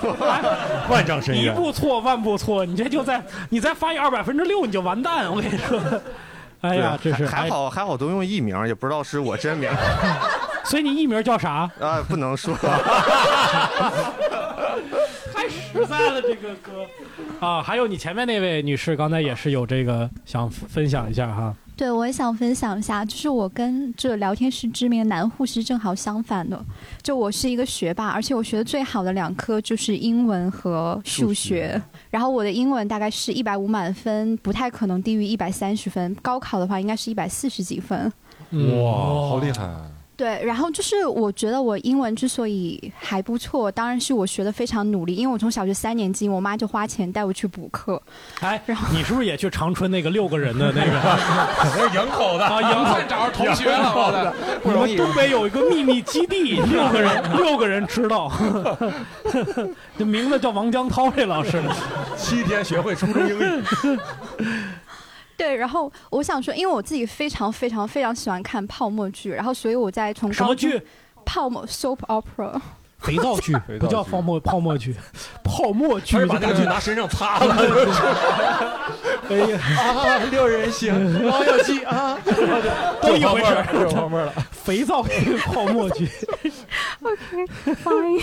[0.89, 1.57] 万丈深渊一。
[1.57, 5.81] 步错万步错，你这就在你再翻译二百分之六你就完蛋，我跟你说。
[6.63, 9.71] 哎呀，这是还还，好还好都用艺名，也不知道是我真名
[10.65, 11.71] 所以你艺名叫啥？
[11.81, 12.57] 啊，不能说。
[15.77, 16.87] 太实在了，这个歌
[17.41, 17.63] 啊！
[17.63, 21.55] 还有你前面那位女士，刚才也是有这个想分享一下哈。
[21.77, 26.59] 对，我也想分享一下，就是我跟这聊天室知名的男护士正好相反的，
[27.03, 38.11] 就我是一个学霸，而且我学的最好的两科就是英文和数学，数学然后我的英文大概是一百五满分，不太可能低于一百三十分，高考的话应该是一百四十几分。
[38.51, 39.69] 哇，好厉害！
[40.17, 48.01] 啊对，然后就是我觉得我英文之所以还不错，当然是我学的非常努力，因为我从小学三年级，我妈就花钱带我去补课。
[48.41, 50.93] 哎，然后你是不是也去长春那个六个人的那个
[51.61, 52.63] 我是营口的啊？
[52.63, 54.33] 营口找着同学了，
[54.65, 54.97] 我们。
[54.97, 58.33] 东北有一个秘密基地， 六个人，六个人知道，
[59.99, 61.63] 这名字叫王江涛这老师。
[62.17, 63.63] 七天学会初中英语，
[65.37, 70.87] 对，然后我想说，因为我自己非常非常非常喜欢看泡沫剧，然后所以我在从高中什么剧？
[71.25, 72.61] 泡沫 soap opera，
[73.07, 74.95] 肥皂剧，不叫泡沫泡沫剧，
[75.45, 77.55] 泡沫剧 把那个剧拿身上擦了，
[79.31, 80.93] 哎呀，啊，六人行，
[81.29, 82.19] 王小鸡啊，
[83.01, 83.67] 都一回事儿。
[83.73, 84.33] 有泡沫了。
[84.51, 86.09] 肥皂剧、泡沫剧。
[87.85, 88.21] fine，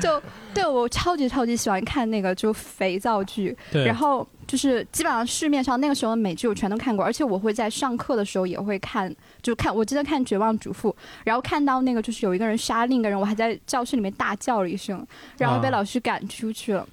[0.00, 0.22] 就
[0.54, 10.90] 对我超级超级喜欢看那个就肥皂剧，然后就是基本上市面上那个时候的美剧我全都看过，而且我会在上课的时候也会看，就看我记得看《绝望主妇》，
[11.22, 15.06] 然后看到那个就是有一个人杀另一个人，我还在教室里面大叫了一声，
[15.36, 15.70] 然后被啊。
[15.70, 16.84] 老师赶出去了。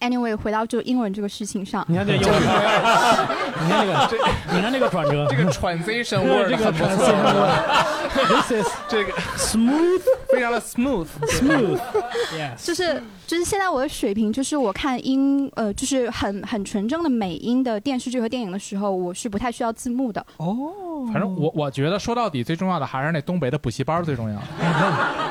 [0.00, 11.06] Anyway，回到就英文这个事情上，你看这 英文，你看这个，你看这个转折，这个 transition word 这个很不 transition，word，this is 这个 smooth 非常的 smooth。
[11.28, 20.24] smooth，yes，就是就是现在我的水平，就是我看英呃，就是很很纯正的美音的电视剧和电影的时候，我是不太需要字幕的。
[20.38, 24.42] 哦，反正我我觉得说到底最重要的还是那东北的补习班最重要，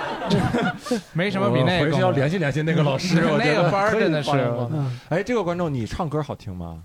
[1.13, 4.31] 没什么比那个我回去要联系联系那个老师，我 那个班儿真的是
[5.09, 6.83] 哎，这个观众，你唱歌好听吗？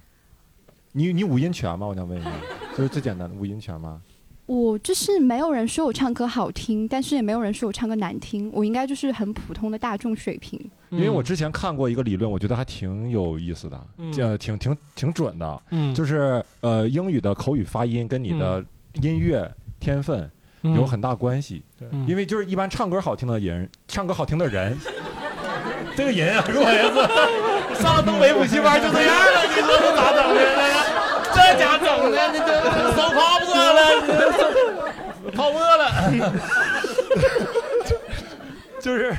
[0.92, 1.86] 你你五音全吗？
[1.86, 2.30] 我想问一下，
[2.74, 4.00] 就是最简单的五音全吗？
[4.46, 10.58] 我就是没有人说我唱歌好听，但是也没有人说我唱歌难听，我应该就是很普通的大众水平。
[10.90, 18.64] 因为我之前看过一个理论，我觉得还挺有意思的，嗯呃，挺挺挺准的，嗯就是呃，英语的口语发音跟你的
[19.02, 20.30] 音乐天分
[20.62, 21.64] 有很大关系。
[21.78, 24.78] 对嗯因为就是一般唱歌好听的人，唱歌好听的人，
[25.96, 26.94] 这个人啊，如果要是
[27.82, 30.95] 上了东北补习班就这样了，你说这咋整的？
[31.52, 32.46] 这家整的，你这
[32.94, 33.80] 手跑不过了，
[35.32, 36.32] 跑没了，
[38.80, 39.14] 就是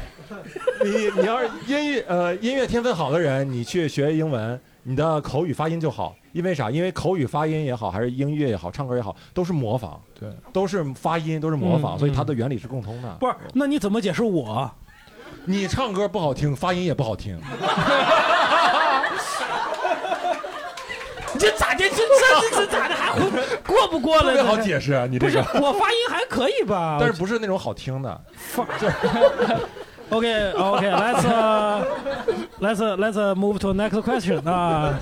[0.83, 6.15] 你你要是音乐呃音乐天分好的人，你去学英文，你的口语发音就好。
[6.33, 6.69] 因为啥？
[6.69, 13.09] 因为口语发音也好，还是音乐也好，唱歌也好，都是模仿，对，都是发音，都是模仿，嗯所以它的原理是共通的。
[13.19, 14.69] 不是，那你怎么解释我？
[15.45, 17.39] 你唱歌不好听，发音也不好听。
[21.37, 21.83] 你这咋的？
[21.87, 22.95] 这这这咋的？
[22.95, 23.29] 还混
[23.67, 24.23] 过不过了？
[24.23, 26.97] 特别好解释啊，你不是这个，我发音还可以吧？
[26.99, 28.21] 但是不是那种好听的。
[30.09, 31.85] OK OK let's uh,
[32.61, 34.97] let's uh, let's uh, move to next question 啊、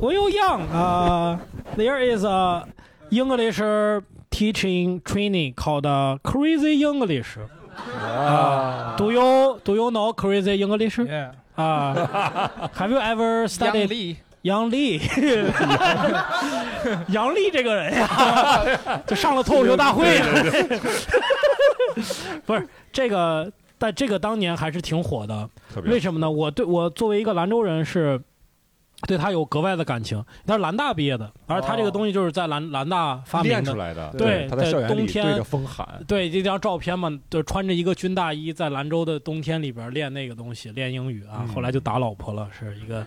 [0.00, 1.38] when you're young 啊、
[1.76, 2.64] there is a
[3.10, 3.60] English
[4.30, 7.38] teaching training called uh, Crazy English
[8.00, 15.00] 啊、do you do you know Crazy English，Yeah，啊、have you ever studied 丽，杨丽，
[17.08, 20.20] 杨丽这个人呀，就上了脱口秀大会。
[22.46, 25.48] 不是这个，但这个当年还是挺火的。
[25.84, 26.30] 为什么呢？
[26.30, 28.20] 我对我作为一个兰州人是。
[29.08, 33.76] 对他有格外的感情，他是兰大毕业的，而他这个东西就是在兰兰大发明的练出。
[33.76, 41.40] 来的，对他在冬天对着风喊，对这张照片嘛，就穿着一个军大衣，在兰州的冬天里边练那个东西，练英语啊。
[41.40, 43.02] 嗯后来就打老婆了，是一个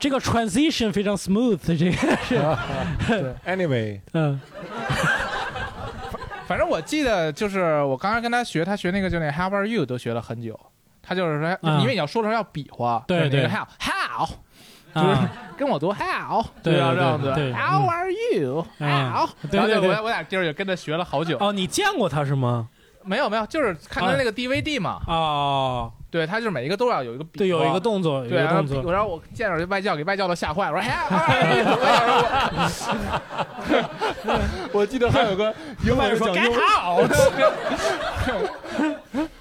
[0.00, 1.92] 这个 transition 非常 smooth，这个
[3.06, 3.36] 是。
[3.46, 4.40] Anyway，嗯。
[6.46, 10.58] 反正我记得就是我刚刚跟他学，他学那个就那 How are you 都学了很久。
[11.02, 11.78] 他就是说，啊。
[11.80, 14.26] 因为你要说的时候要比划，对对就是那个 how how，
[14.94, 17.32] 就是啊，跟我读 how，对就要这样子。
[17.34, 18.66] 对对，How are you？
[18.78, 21.36] 嗯 how，对对对然后就我我俩地儿也跟着学了好久。
[21.38, 22.68] 哦，你见过他是吗？
[23.04, 28.92] 没有没有，就是看他那个 DVD 嘛，哦，对，他就是每一个都要有一个比划，对，有一个动作，有一对，然后个动作。
[28.92, 31.64] 然后我见着外教，给外教都吓坏了，我说 How are you？
[34.72, 35.54] 我记得还有个
[35.86, 37.08] 英文说讲 get，out，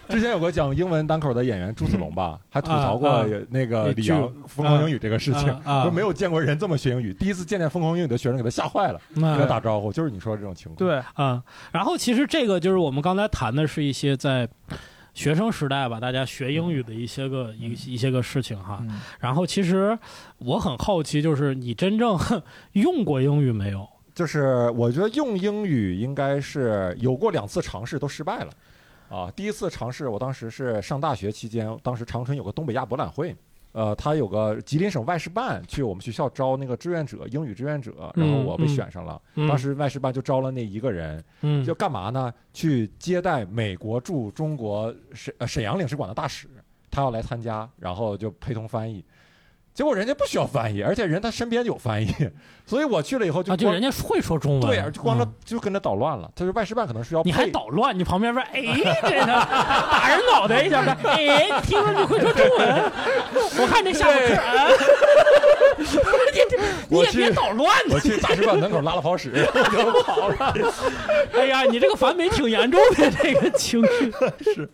[0.10, 10.77] 之前有个讲英文单口的演员朱子龙吧，还吐槽过啊那个李阳疯狂英语这个事情， 说没有见过人这么学英语，第一次见见疯狂英语的学生给他吓坏了，跟他打招呼，就是你说的这种情况。
[10.77, 14.47] 对，啊，然后其实这个就是我们刚才谈的是一些在
[15.19, 18.79] 学生时代吧，大家学英语的一些个一一些个事情哈。
[18.84, 19.97] 嗯然后其实
[20.38, 22.17] 我很好奇，就是你真正
[22.71, 23.86] 用过英语没有？
[24.15, 28.51] 就是我觉得用英语应该是有过两次尝试都失败了，
[29.10, 33.36] 啊，第一次尝试我当时是上大学期间，当时长春有个东北亚博览会。
[33.80, 39.22] 呃，他有个吉林省外事办去我们学校招那个志愿者，英语志愿者，然后我被选上了。
[39.36, 42.34] 嗯当时外事办就招了那一个人，嗯就干嘛呢？
[42.52, 46.50] 去接待美国驻中国沈呃沈阳领事馆的大使，
[46.92, 49.02] 他要来参加，然后就陪同翻译。
[49.80, 52.13] 结果人家不需要翻译，而且人他身边有翻译，
[52.68, 55.34] 所以我去了以后就啊，就人家会说中文，对，就光着嗯。
[55.46, 56.30] 就跟着捣乱了。
[56.36, 58.62] 他说外事办可能是要你还捣乱，你旁边说，哎，
[59.04, 59.48] 这呢，
[59.89, 62.92] 打人脑袋一下，说，哎，听说你会说中文，
[63.62, 64.68] 我看这下巴颏儿啊，
[66.89, 68.00] 你我也别去捣乱呢我。
[68.00, 70.54] 去大使馆门口拉了泡屎， 我就跑了。
[71.34, 74.12] 哎呀，你这个反美挺严重的，这个情绪
[74.54, 74.70] 是。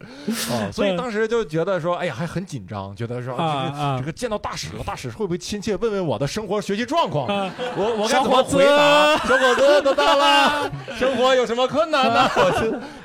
[0.51, 7.27] 啊，所以当时就觉得说，哎呀，还很紧张，觉得说啊啊这个这个见到大使了，大使会不会亲切问问我的生活学习状况？
[7.27, 9.17] 啊我我该怎么回答？
[9.25, 12.29] 小伙子都到了，生活有什么困难呢？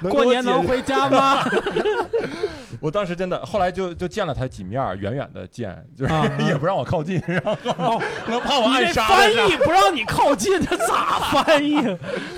[0.08, 1.44] 过年能回家吗？
[2.80, 11.76] 我当时真的，后来就就见了他几面，远远的见，就是啊 也不让我靠近，然后哦，能 怕我你暗杀翻译不让你靠近，他咋翻译？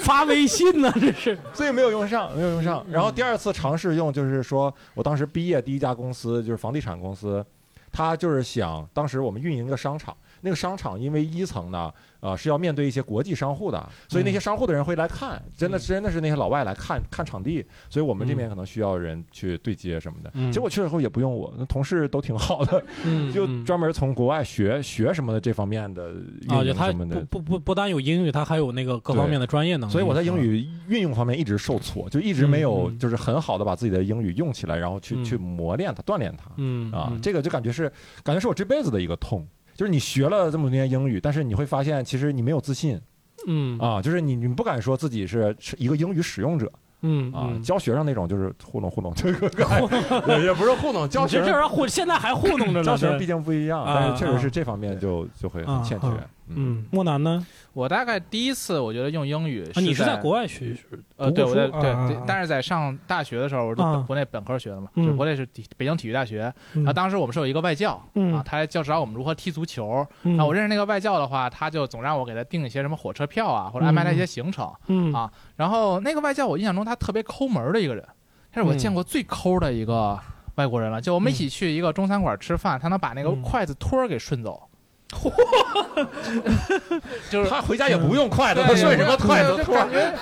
[0.00, 0.92] 发微信呢？
[1.00, 2.84] 这是所以没有用上，没有用上。
[2.90, 7.44] 然后第二次尝试用，就是说我当时毕业第一家公司就是房地产公司，
[7.92, 20.30] 他就是想当时我们运营一个商场，那个商场因为一层呢，呃是要面对一些国际商户的，所以那些商户的人会来看，真的真的是那些老外来看看场地，所以我们这边可能需要人去对接什么的。
[20.34, 26.12] 嗯结果去了以后也不用我，那同事都挺好的，嗯就嗯专门从国外学学什么的这方面的
[26.48, 27.20] 啊，运就他营什么的。
[27.26, 29.92] 不不不不单有英语，他还有那个各方面的专业能力。
[29.92, 37.20] 所以我在英语运用方面一直受挫，就一直没有就是很好的把自己的英语用起来，然后去嗯去磨练它、锻炼它嗯啊嗯。
[37.22, 37.90] 这个就感觉是
[38.24, 39.46] 感觉是我这辈子的一个痛，
[39.82, 43.00] 就是你学了这么多年英语，但是你会发现其实你没有自信
[43.48, 49.48] 嗯啊，就是你你不敢说自己是是一个英语使用者啊，嗯啊教学生那种就是糊弄糊弄，这 个
[50.24, 52.84] 对也不是糊弄，教学生这人糊，现在还糊弄着呢。
[52.84, 56.20] 教学生毕竟不一样，啊但是确实啊是这方面就就会很欠缺啊。
[56.56, 57.46] 嗯，莫南呢？
[57.72, 60.76] 我大概第一次我觉得用英语啊，你是在在国外学？
[61.16, 65.06] 呃，对，我在对啊啊对，但是在上大学的时候，我是国内本科学的嘛，嗯。
[65.06, 66.82] 就国内是体北京体育大学，嗯。
[66.82, 68.34] 然后当时我们是有一个外教嗯。
[68.34, 70.06] 啊，他来教指导我们如何踢足球。
[70.24, 70.36] 嗯。
[70.36, 74.70] 那我认识那个外教的话，他就总让我给他订一些什么火车票啊，或者安排他一些行程。
[74.88, 75.12] 嗯。
[75.12, 75.32] 啊。
[75.56, 78.06] 然后那个外教我印象中他特别抠门儿的一个人，
[78.52, 80.18] 他是我见过最抠的一个
[80.56, 81.00] 外国人了。
[81.00, 83.40] 就我们一起去一个中餐馆吃饭，他能把那个嗯。
[83.40, 84.68] 筷子托儿给顺走。
[87.30, 89.90] 就是他回家也不用筷子，他顺什么筷子托就感？
[89.92, 90.12] 觉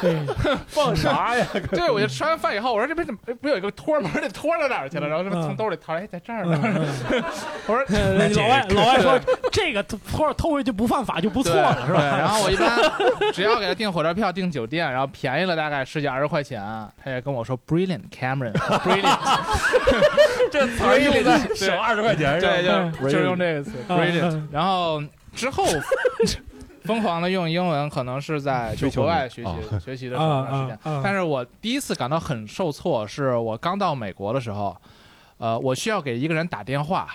[0.66, 1.46] 放啥呀？
[1.70, 4.10] 对，我就吃完饭以后，我说这边怎么不有一个托儿吗？
[4.14, 5.08] 这托儿到哪儿去了？
[5.08, 6.58] 然后这边从兜里掏出来，哎，在这儿呢。
[7.66, 9.18] 我说呃老外老外说
[9.52, 12.18] 这个托偷回去不犯法就不错了，是对，吧？
[12.18, 12.78] 然后我一般
[13.32, 16.60] 只要给他订火车票、订酒店，然后便宜了大概十几二十块钱，
[17.02, 19.18] 他也跟我说 brilliant Cameron，brilliant，
[20.50, 24.42] 这词儿用在省二十块钱上，对，就就是用这个词嗯 brilliant。
[24.50, 24.79] 然后
[25.34, 25.64] 之后
[26.84, 30.74] 疯狂的用英文，可能是在就追求国外学习 学习的时候长时间。
[30.76, 31.00] 啊啊啊。
[31.04, 34.76] 但是我第一次感到很受挫，是我刚到美国的时候，
[35.38, 37.08] 呃，我需要给一个人打电话，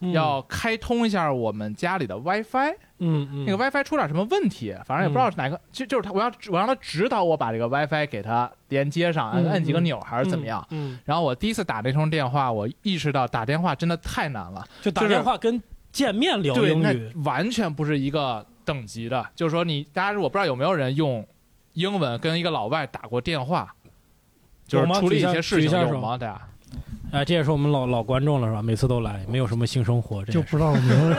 [0.00, 0.12] 嗯。
[0.12, 2.74] 要开通一下我们家里的 WiFi。
[2.98, 3.44] 嗯嗯。
[3.46, 10.64] 那个 WiFi 出点什么问题，反正也不知道是哪个，就就是他，我要我让他指导我把这个 WiFi 给他连接上，嗯摁几个钮还是怎么样。
[10.70, 15.60] 嗯，然后我第一次打那通电话，我意识到打电话真的太难了，就打电话跟
[15.92, 19.26] 见面聊英语，完全不是一个等级的。
[19.34, 21.26] 就是说你，大家我不知道有没有人用
[21.74, 23.74] 英文跟一个老外打过电话，
[24.66, 26.16] 就是处理一些事情有吗？
[26.16, 26.40] 大家
[27.12, 28.62] 哎，这也是我们老老观众了是吧？
[28.62, 31.16] 每次都来，没有什么性生活，这就不知道名字。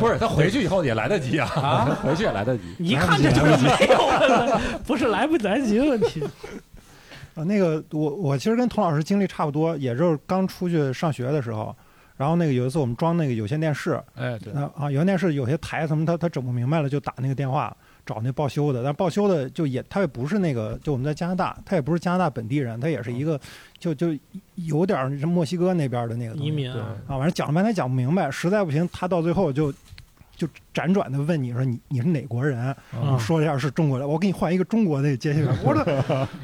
[0.00, 2.64] 不是他回去以后也来得及啊，回去也来得及。
[2.80, 6.24] 一看这就是没有了，不是来不来得及的问题。
[7.36, 11.74] 啊， 那个我我其实跟童老师经历差不多，也就是刚出去上学的时候，
[12.18, 23.40] 然后那个有一次我们装那个有线电视，哎，对，那啊有线电视有些台什么他他整不明白了，就打那个电话找那报修的，但报修的就也他也不是那个就我们在加拿大，他也不是加拿大本地人，他也是一个
[23.78, 24.08] 就就
[24.56, 29.72] 有点儿墨西哥那边的那个移民啊，啊，反正讲了半天讲不明白，实在不行，他到最后就
[30.36, 32.74] 就辗转的问你说你你是哪国人？
[32.94, 35.52] 嗯我说一下是中国人，我给你换一个中国的接线员。
[35.64, 35.84] 我说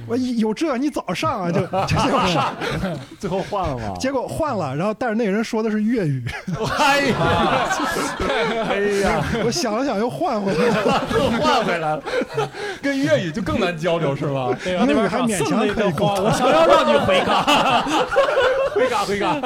[0.06, 2.54] 我有这你早上啊，就 就这样上，
[3.20, 3.94] 最后换了吗？
[4.00, 6.24] 结果换了，然后但是那个人说的是粤语，
[6.78, 7.16] 哎呀，
[8.68, 12.02] 哎呀，我想了想又换回来了，又换回来了，
[12.82, 14.50] 跟粤语就更难交流是吧？
[14.64, 17.44] 对啊，那边英语还勉强可以沟，通我想要让你回港。
[18.74, 19.40] 回港回港，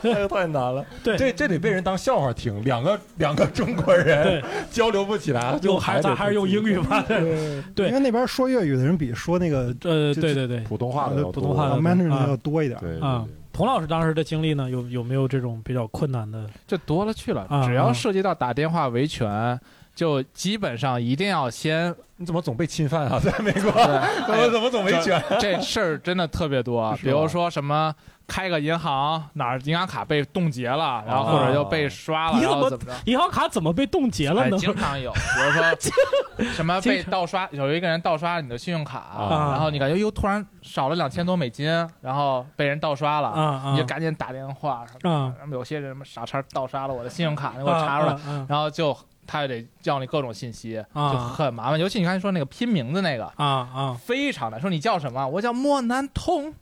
[0.00, 0.82] 太难了。
[1.04, 7.04] 对这这得被人当笑话听，两个两个中国人 交流不起来，用还咱还是用英语吧？
[7.74, 11.80] 对因为那边说粤语的人比说那个呃，对对对普通话的普通话的
[12.28, 12.78] 要多一点。
[12.80, 13.26] 对啊。
[13.50, 16.48] 童老师当时的经历呢，有有没有这种比较困难的？
[16.64, 19.58] 这多了去了啊，只要涉及到打电话维权，
[19.98, 23.18] 就基本上一定要先你怎么总被侵犯啊？
[23.20, 24.26] 在美国，对。
[24.26, 25.20] 怎么怎么总维权？
[25.40, 27.92] 这事儿真的特别多，比如说什么
[28.28, 32.92] 开个银行哪儿银行卡被冻结了，然后或者又被刷了，你怎么然后怎么着？
[33.06, 34.56] 银行卡怎么被冻结了哎，呢？
[34.56, 39.50] 经常有，比如说 什么被盗刷，有一个人盗刷你的信用卡，啊。
[39.50, 41.68] 然后你感觉又突然少了两千多美金，
[42.00, 45.34] 然后被人盗刷了，你就赶紧打电话，啊。
[45.36, 48.16] 然后有些人什么傻叉盗刷了我的信用卡，你给我查出来，
[48.48, 48.96] 然后就
[49.28, 51.78] 他也得要你各种信息，啊就很麻烦。
[51.78, 54.58] 尤其你刚才说那个拼名字那个，啊啊非常难。
[54.58, 55.28] 说你叫什么？
[55.28, 56.52] 我叫莫南通，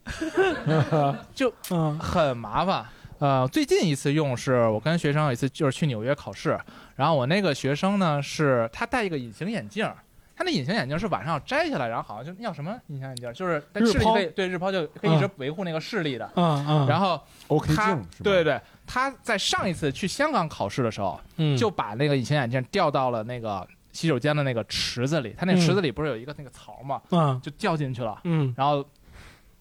[1.32, 2.84] 就嗯很麻烦。
[3.18, 6.58] 呃，最近一次用是我跟学生有一次就是去纽约考试，
[6.96, 9.88] 然后我那个学生呢是他戴一个隐形眼镜。
[10.38, 13.58] 他那隐形眼镜是晚上要摘下来，然后好像就那叫什么隐形眼镜，就是
[13.90, 16.30] 视力可以对日抛就可以一直维护那个视力的。
[16.36, 18.24] 嗯嗯，然后 OK 他镜是吧？
[18.24, 25.34] 对对，他在上一次去香港考试的时候，嗯就把那个隐形眼镜掉到了那个洗手间的那个池子里。
[25.36, 28.84] 他那嗯池子里不是有一个那个槽嘛，啊就掉进去了，嗯然后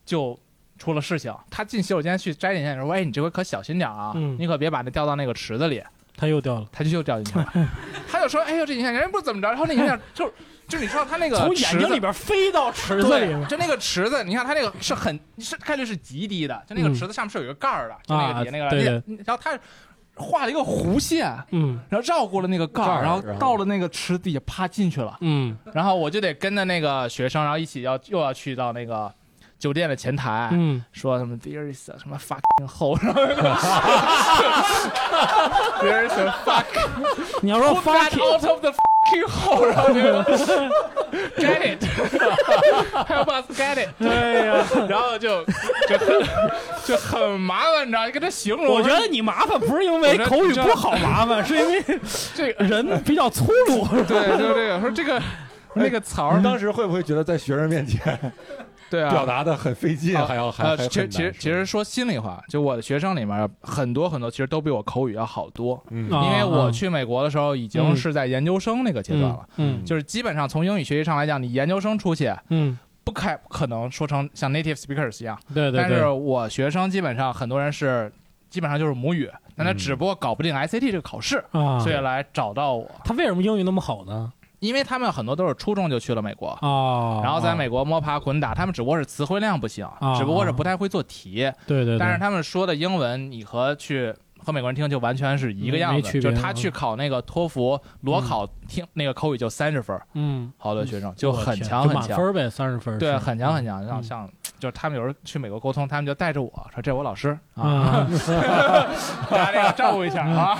[0.05, 0.37] 就
[0.77, 1.33] 出了事情。
[1.49, 5.81] 他进洗手间去摘隐形眼镜说：“哎，你这回可小心点啊，嗯你可别把那掉到那个池子里。
[6.17, 7.69] 他又掉了，”他就又掉进去了。
[8.09, 10.31] 他就说：“哎呦，这隐形眼镜不知怎么着。”然后那隐形眼镜
[10.67, 19.57] 就就你知道他那个从眼池子睛里边飞到池子里对，就那个池子，你看它那个是很是概率是极低的，就那个池子上面是有一个盖儿的，就那个底下那个，然后它
[20.15, 21.79] 画了一个弧线，嗯。
[21.89, 25.57] 然后绕过了那个盖儿，然后到了那个池底下，啪进去了，嗯。
[25.73, 29.13] 然后我就得跟着那个学生，然后一起要又要去到那个
[29.59, 30.83] 酒店的前台，嗯。
[30.91, 33.21] 说什么 there is a 什么 fucking hole，然后
[35.81, 36.65] there is a fuck
[37.43, 38.73] 你要说 fucking out of the
[39.05, 39.99] fucking hole，然后就
[41.37, 43.89] get it，help us get it。
[43.99, 45.43] 对呀，然后就
[45.87, 46.27] 就很
[46.85, 48.05] 就很麻烦，你知道？
[48.05, 51.83] 你跟他形容，我觉得你麻烦不是因为口语不好麻烦，是因为
[52.33, 53.85] 这个人比较粗鲁。
[54.03, 55.21] 对，就是这个说这个
[55.73, 57.99] 那个槽儿你当时会不会觉得在学生面前
[58.89, 65.81] 对啊，表达的很费劲，还要还呃，还其实其实其实说心里话，就我的学生里面很多很多，其实都比我口语要好多。
[65.89, 66.09] 嗯。
[66.11, 78.11] 啊因为我去美国的时候已经是在研究生那个阶段了，嗯就是基本上从英语学习上来讲，你研究生出去嗯，不开不可能说成像 native speakers 一样，对对但是，我学生基本上很多人是
[78.49, 79.77] 基本上就是母语，但他嗯。
[79.77, 84.31] 只不过搞不定 SAT 这个考试，啊，所以来找到我，他为什么英语那么好呢？
[84.65, 86.49] 因为他们很多都是初中就去了美国。
[86.61, 91.51] 啊，然后在美国摸爬滚打，他们只不过是词汇量不行，啊只不过是不太会做题。
[91.67, 96.19] 对对，对但是他们说的英文，你和去和美国人听就完全是一个样子。
[96.19, 102.09] 就是他去考那个托福裸考听那个口语就三十分，嗯，好多学生就很强很强。
[102.09, 108.07] 满分呗，三十分，对，很强很强，像嗯像就是他们有时候去美国沟通，他们就带着我说：“这是我老师啊，啊，
[109.29, 110.57] 大家要照顾一下啊。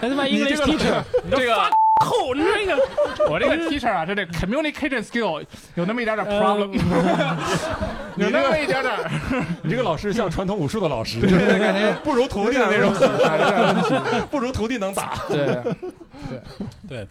[0.00, 1.56] 哎他妈你这 English 个 teacher，这个
[1.98, 2.78] 扣你这个
[3.30, 6.72] 我这个 teacher 啊，这这 communication skill 有那么一点点 problem，
[8.16, 8.94] 有那么一点点。
[9.62, 15.14] 你这个老师像传统武术的老师，感觉不如徒弟的那种，不如徒弟能打。
[15.28, 15.62] 对，
[16.88, 17.06] 对。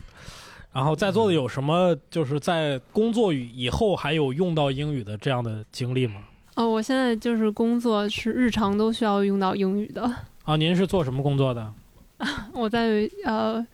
[0.71, 6.21] 然后在座的有什么就是在工作以后还有用到英语的这样的经历吗？
[6.55, 10.03] 哦，我现在就是工作是日常都需要用到英语的。
[10.45, 11.73] 啊，您是做什么工作的？
[12.53, 13.65] 我在呃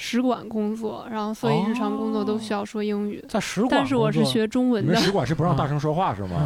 [0.00, 3.22] 使馆工作，然后所以日常工作都需要说英语。
[3.28, 5.04] 在使馆但是我是学中文的你们。
[5.04, 6.36] 使馆是不让大声说话是吗？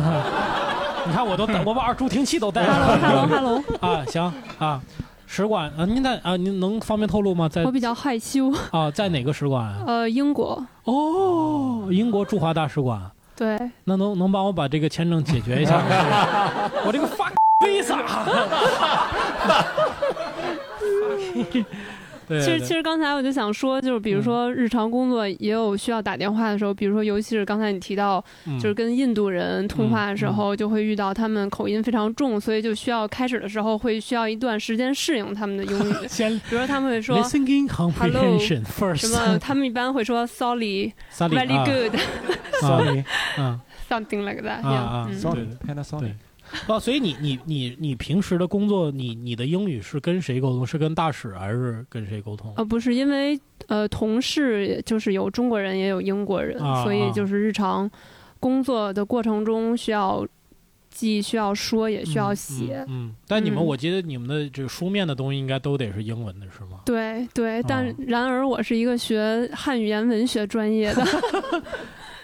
[1.06, 4.80] 你看我都带我把耳助听器都带上了 Hello Hello，啊，行啊，
[5.26, 7.46] 使馆啊，您在啊，您能方便透露吗？
[7.48, 8.50] 在我比较害羞。
[8.70, 9.82] 啊，在哪个使馆啊？
[9.86, 12.98] 呃，英国，哦，英国驻华大使馆。
[13.36, 15.84] 对，那能能帮我把这个签证解决一下吗？
[16.86, 17.28] 我这个发
[17.66, 17.98] visa。
[22.28, 28.58] 对，其实其实刚才我就想说，就是比如说日常工作也有需要打电话的时候，比如说尤其是刚才你提到，嗯。
[28.58, 35.94] 就是跟印度人通话的时候，就会遇到他们口音非常重，所以就需要开始的时候会需要一段时间适应他们的英语。
[36.06, 43.04] 先比如说他们会说 listening comprehension first，什么，他们一般会说 sorry Sorry，very 啊 good，sorry，
[43.38, 43.60] 嗯。
[43.88, 44.62] something like that，
[46.68, 50.66] 哦，所以你你你你平时的工作，你你的英语是跟谁沟通？
[50.66, 52.52] 是跟大使还是跟谁沟通？
[52.56, 53.38] 呃，不是因为
[53.68, 57.90] 呃，同事就是有中国人也有英国人，啊所以就是日常
[58.40, 60.26] 工作的过程中需要
[60.90, 62.84] 既需要说也需要写。
[62.88, 66.80] 嗯，嗯但你们嗯我记得你们的这个书面的东西应该都得是英文的，是吗？
[66.84, 71.02] 对对，但哦然而我是一个学汉语言文学专业的，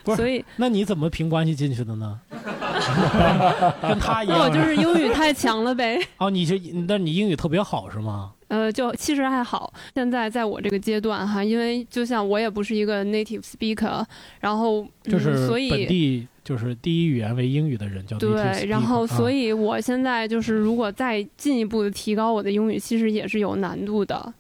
[0.09, 2.21] 不是所以那你怎么凭关系进去的呢？
[3.83, 6.01] 跟他一样，那我就是英语太强了呗。
[6.19, 6.57] 哦，你就
[6.87, 8.33] 那你英语特别好是吗？
[8.49, 9.73] 呃，就其实还好。
[9.95, 14.03] 现在在我这个阶段哈，因为就像我也不是一个 native speaker，
[14.41, 24.33] 然后、嗯、就是所以本地就是第一语言为英语的人叫 native 对然后所啊以我现在就是如果再进一步的提高我的英语，其实也是有难度的，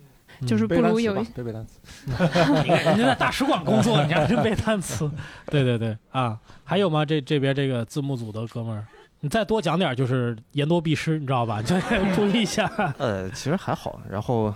[0.46, 1.80] 就是不如有背背背单词。
[2.06, 5.10] 你看人家在大使馆工作，你还真背单词。
[5.50, 7.04] 对对对啊，还有吗？
[7.04, 8.86] 这这边这个字幕组的哥们儿，
[9.20, 11.60] 你再多讲点儿，就是言多必失，你知道吧？
[11.62, 11.74] 就
[12.14, 12.66] 注意一下。
[12.98, 14.00] 呃，其实还好。
[14.08, 14.54] 然后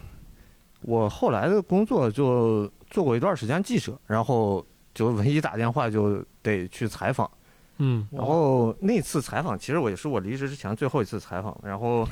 [0.83, 4.65] 我后来的工作就做过一段时间记者，然后
[4.95, 7.31] 就唯一打电话就得去采访。
[7.79, 11.59] 嗯，然后那次采访，其实我也是我离职之前最后一次采访。
[11.65, 12.09] 然后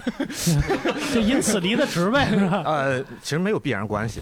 [1.14, 2.62] 就因此离的职呗，是吧？
[2.66, 4.20] 呃，其实没有必然关系。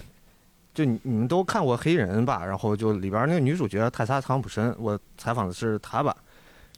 [0.74, 2.44] 就你你们都看过《黑人》吧？
[2.44, 6.14] 然后就里边那个女主角泰莎·汤普森，我采访的是她吧。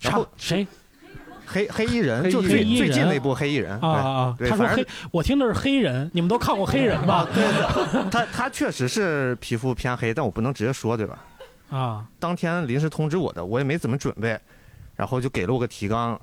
[0.00, 0.66] 然后谁？
[1.52, 7.26] 黑黑衣人，就最最近那部黑衣人啊啊他说黑，我听的是黑人，你们都看过黑人吧？
[7.34, 11.18] 对，他他确实是皮肤偏黑，但我不能直接说，对吧？
[11.70, 14.38] 啊，当天临时通知我的，我也没怎么准备，
[14.96, 16.20] 然后就给了我个提纲，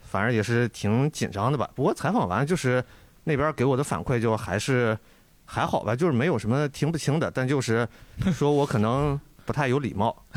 [0.00, 1.70] 反正也是挺紧张的吧。
[1.74, 2.82] 不过采访完就是
[3.24, 4.98] 那边给我的反馈就还是
[5.44, 7.86] 还好吧，就是没有什么听不清的，但就是
[8.32, 9.20] 说我可能
[9.50, 10.14] 不太有礼貌。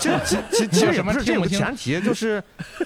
[0.00, 2.40] 其实其其其实也不是这个前提，就是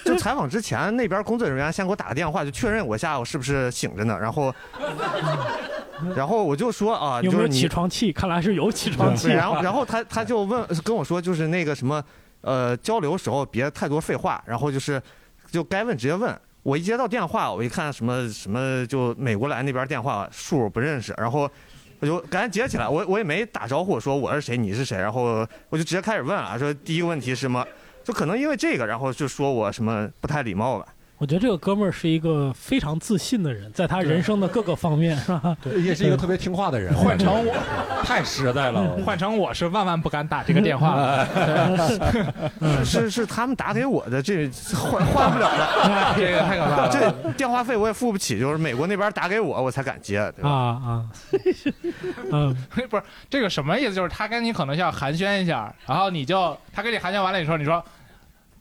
[0.07, 4.55] 就采访之前那边工作人员先给我打个电话，就确认我下午是不是醒着呢，然后。
[6.14, 8.12] 然后我就说啊，有没有就是你起床气？
[8.12, 9.29] 看来是有起床气。
[9.29, 12.03] 对然后然后他他就问跟我说，就是那个什么，
[12.43, 15.01] 呃，交流时候别太多废话，然后就是
[15.51, 16.39] 就该问直接问。
[16.62, 21.49] 我一接到电话，我一看什么什么，就美国来那边电话数不认识，然后
[22.01, 27.66] 我就赶紧接起来，我我也没打招呼说我是谁你是谁，然后我就直接开始问啊，说第一个问题是什么，
[28.05, 30.86] 就可能因为这个，然后就说我什么不太礼貌了。
[31.19, 35.57] 我觉得这个哥们儿是一个非常自信的人，在他人生的各个方面，是吧？
[35.83, 36.95] 也是一个特别听话的人。
[36.95, 37.55] 换成我，
[38.05, 38.99] 太实在了。
[39.05, 41.27] 换成我是万万不敢打这个电话了。
[42.85, 46.89] 是是他们打给我的，这换换不了的，这个太可怕了。
[46.91, 51.05] 这电话费我也付不起，就是美国那边打给我，我才敢接，啊啊，
[52.31, 52.55] 嗯，
[52.91, 53.95] 不是这个什么意思？
[53.95, 57.83] 就是他跟你可能要寒暄一下，然后你就他跟你寒暄完了，你说你说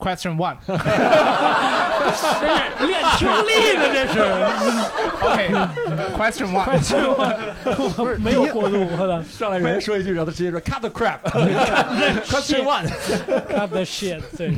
[0.06, 0.56] question one，
[2.86, 4.22] 练听力的这是。
[5.26, 6.68] OK，question one，
[7.96, 14.54] 不是没有过度的，上来人家说一句，然后他直接说 cut the crap，question one，cut the shit，对，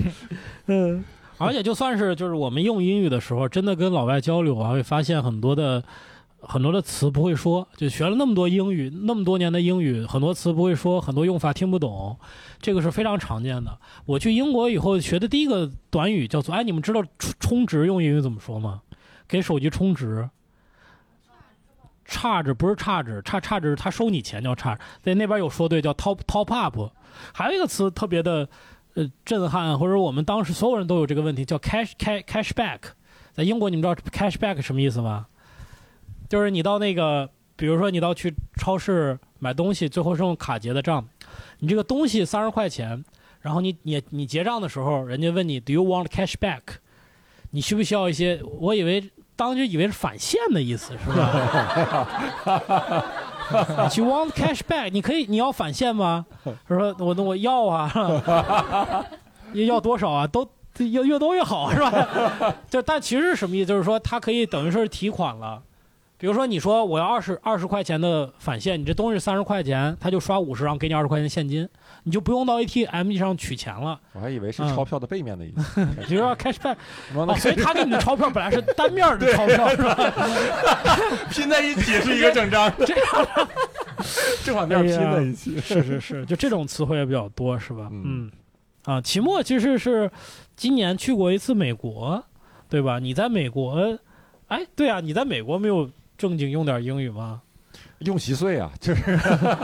[0.66, 1.02] 嗯，
[1.38, 5.82] 而且就算是就是我们用英语的时候，真的跟老外交流啊，会发现很多的
[6.40, 12.18] 很多的词不会说，就学了那么多英语，那么多年的英语，很多词不会说，很多用法听不懂，
[12.62, 13.78] 这个是非常常见的。
[14.06, 18.82] 我去英国以后学的第一个短语叫做，哎，你们知道充充值用英语怎么说吗？
[19.28, 20.30] 给手机充值。
[22.10, 26.90] 差值不是差值，差差值他收你钱叫差，在那边有说对叫 top top up，
[27.34, 28.48] 还有一个词特别的
[28.94, 32.80] 呃震撼，或者我们当时所有人都有这个问题叫 cash cash cashback，
[33.34, 35.26] 在英国你们知道 cashback 什么意思吗？
[36.30, 41.08] 就是你到那个，比如说你到去超市买东西，最后是用卡结的账，
[41.60, 43.04] 你这个东西三十块钱，
[43.42, 46.62] 然后你你你结账的时候，人家问你 Do you want cashback？
[47.52, 48.42] 你需不需要一些？
[48.60, 49.12] 我以为。
[49.38, 53.06] 当时以为是返现的意思，是吧？
[53.84, 56.26] 你去 want cash back，你可以，你要返现吗？
[56.44, 57.94] 他说我我要啊，
[59.54, 60.26] 要多少啊？
[60.26, 60.50] 都
[60.92, 62.56] 要越多越好，是吧？
[62.68, 63.68] 就但其实是什么意思？
[63.68, 65.62] 就是说他可以等于说是提款了。
[66.20, 71.70] 比如说你说我要二十二十块钱的返现，你这东西三十块钱，他就刷五十，然后给你二十块钱现金，
[72.04, 74.00] 你就不用到 ATM 机上取钱了。
[74.14, 76.76] 我还以为是钞票的背面的意思， 比如说 cashback，
[77.14, 79.96] 哦，所以他给你的钞票本来是单面的 钞票，是吧？
[81.30, 83.48] 拼在一起是一个整张，这样
[84.44, 87.90] 正反面拼在一起，是是是，就这种词汇也比较多，是吧？
[87.92, 88.32] 嗯，
[88.86, 90.10] 啊，期末其实是
[90.56, 92.24] 今年去过一次美国，
[92.68, 92.98] 对吧？
[92.98, 93.96] 你在美国，
[94.48, 95.88] 哎，对啊，你在美国没有。
[96.18, 97.42] 正经用点英语吗？
[98.00, 99.02] 用稀碎啊， 就是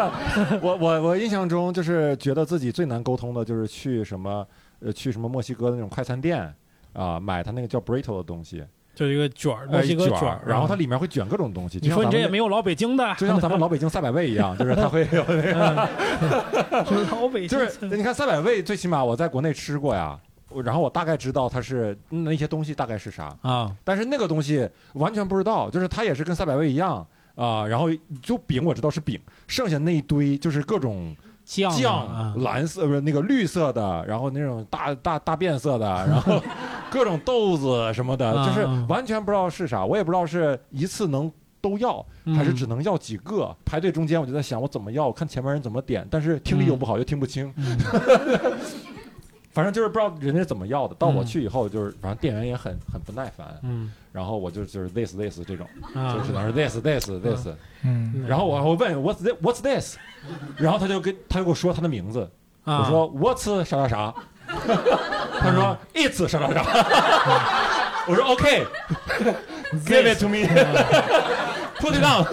[0.62, 4.46] 我我我印象中就是觉得自己最难沟通的就是去什么
[4.80, 6.54] 呃去什么墨西哥的那种快餐店
[6.94, 8.64] 啊买他那个叫 burrito 的东西，
[8.96, 11.80] 就一个卷儿墨西哥卷儿，然后它里面会卷各种东西。
[11.82, 15.90] 你说你这也没有老北京的，就像咱们老北京赛百味一样，就是它会有那个
[17.12, 20.20] 老北京，就是你看赛百味，最起码我在国内吃过呀。
[20.62, 27.66] 然后我大概知道它是那些东西大概是啥啊，但是那个东西完全不知道，就是它也是跟赛百味一样啊。
[27.66, 27.88] 然后
[28.22, 36.42] 就饼我知道是饼，剩下那一堆就是各种酱酱，蓝色不是那个绿色的，然后那种大大大变色的，然后
[36.92, 39.84] 各种豆子什么的，就是完全不知道是啥。
[39.84, 43.56] 我也不知道是一次能都要，还是只能要几个。
[43.66, 47.54] 排队中间我就在想我怎么要，我看前面人怎么点，但是听力又不好，又听不清。
[49.54, 57.48] 反正就是不知道人家怎么要的，到我去以后就是，反正店员也很很不耐烦，嗯，然后我就就是 this this 这种，就只能是 this this this，
[57.84, 59.98] 嗯，然后我我问 what's this what's this，
[60.58, 62.28] 然后他就跟他就给我说他的名字，
[62.64, 64.14] 我说 what's 啥啥啥，
[65.40, 66.64] 他说 it's 啥啥啥，
[68.10, 72.26] 我说 OK，give it to me，put it down，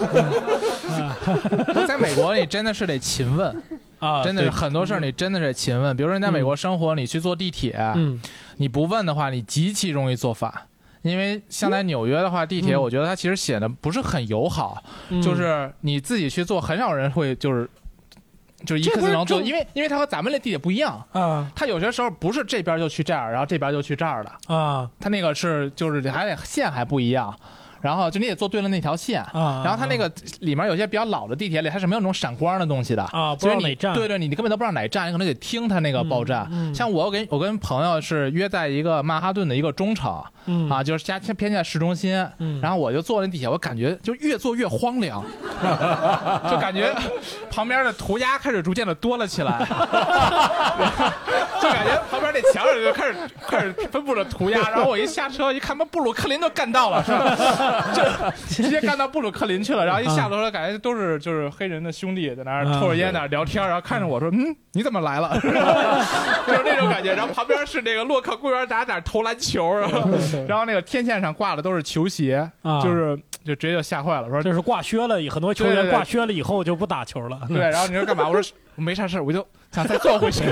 [1.87, 3.55] 在美国你真的是得勤问。
[4.01, 5.95] 啊，真的是很多事儿，你真的是勤问。
[5.95, 7.79] 比如说你在美国生活，你去坐地铁，
[8.57, 10.51] 你不问的话，你极其容易坐反。
[11.03, 14.83] 因为像在纽约的话，地铁我觉得它其实写的不是很友好，
[15.23, 17.67] 就是你自己去坐，很少人会就是
[18.65, 24.55] 就是一个字能坐，因为因为它和咱们那地铁不一样啊，它有些时候不是这边就去这儿，然后这边就去这儿的。
[24.55, 27.35] 啊，它那个是就是还得线还不一样。
[27.81, 33.03] 然后就你得坐对了那条线，啊，然后它那个里面有些比较老的地铁里，它是没有那种闪光的东西的。
[33.11, 36.49] 啊，不知道哪站，对对，你根本都不知道哪站，你可能得听它那个报站。
[36.73, 40.23] 像我跟我跟朋友是约在一个曼哈顿的一个中城，
[40.69, 42.13] 啊，就是家偏在市中心，
[42.61, 45.23] 然后我就坐那地铁，我感觉就越坐越荒凉，
[46.49, 46.93] 就感觉
[47.49, 49.59] 旁边的涂鸦开始逐渐的多了起来，
[51.61, 53.15] 就感觉旁边那墙上就开始
[53.47, 57.35] 开始分布着涂鸦，然后我一下车一看，把布鲁克林都干到了，是吧？
[57.93, 65.33] 就直接干到布鲁克林去了，然后一下楼感觉都是就是黑人的兄弟在那儿抽着烟在那聊天，然后看着我说：“嗯，你怎么来了？”
[66.47, 67.13] 就是那种感觉。
[67.13, 70.09] 然后旁边是那个洛克公园，大家在那投篮球，然后
[70.47, 72.49] 然后那个天线上挂的都是球鞋，
[72.83, 77.39] 就是 就直接就吓坏了，说这是挂靴了，很多球员挂靴了以后就不打球了。
[77.47, 78.27] 对，然后你说干嘛？
[78.29, 80.43] 我说没啥事我就想再坐回去。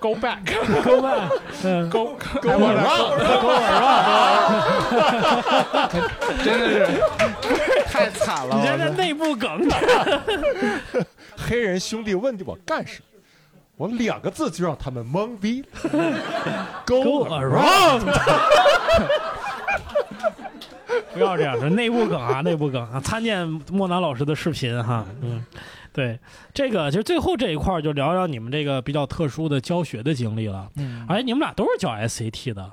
[0.00, 1.30] Go back，Go back，
[1.62, 3.18] 嗯， Go Go around，
[6.42, 6.86] 真的是
[7.84, 8.56] 太惨了。
[8.56, 9.68] 你这是内部梗。
[11.36, 13.06] 黑人兄弟问我干什么？
[13.76, 15.62] 我两个字就让他们懵逼。
[16.86, 18.04] Go Go around。
[21.12, 25.04] 不要这样，说内部梗啊，内部梗啊，参见莫南老师的视频哈。
[25.22, 25.44] 嗯，
[25.92, 26.18] 对，
[26.54, 30.68] 这个其实最后这一块儿就聊聊你们这个比较特殊的教学的经历了。
[30.76, 32.72] 嗯，哎，你们俩都是教 SAT 的，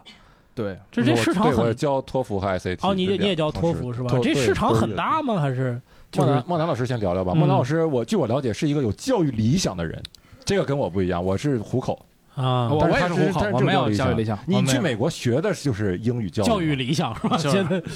[0.54, 2.78] 对，这这市场很教托福和 SAT。
[2.82, 4.16] 哦，你也你也教托福是吧？
[4.22, 5.40] 这市场很大吗？
[5.40, 7.34] 还是就是莫南莫南老师先聊聊吧。
[7.34, 10.02] 嗯莫南老师，我据我了解是一个有教育理想的人，
[10.46, 12.00] 这个跟我不一样，我是虎口。
[12.36, 12.70] 啊？
[12.70, 14.38] 我也是虎口他，我没有教教育理想。
[14.46, 17.38] 你去美国学的就是英语教育，教育理想是吧？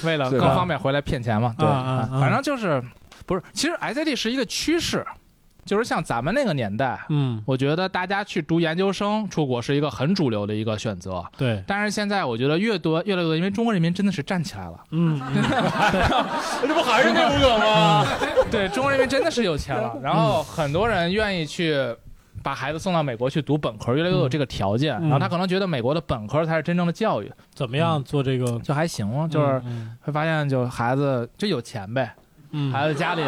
[0.04, 1.54] 为了对吧更方便回来骗钱嘛。
[1.56, 1.64] 对，
[2.20, 2.82] 反正就是
[3.26, 5.04] 不是，其实 SAT 是一个趋势，
[5.64, 11.24] 就是像咱们那个年代，嗯，我觉得大家去读研究生出国是一个很主流的一个选择。
[11.36, 14.74] 对，但是现在我觉得越多越来越多，因为中国人民真的是站起来了。
[14.90, 15.20] 嗯，
[16.62, 18.04] 这不还是内部梗吗？
[18.50, 21.76] 对，中国人民真的是有钱了，然后很多人愿意去
[22.42, 24.96] 把孩子送到美国去读本科，越来越有这个条件。
[24.96, 28.58] 嗯然后他可能觉得美国的本科才是真正的教育，怎么样做这个？
[28.60, 32.12] 就还行啊，就是嗯会发现就孩子就有钱呗，
[32.52, 33.22] 嗯，孩子家里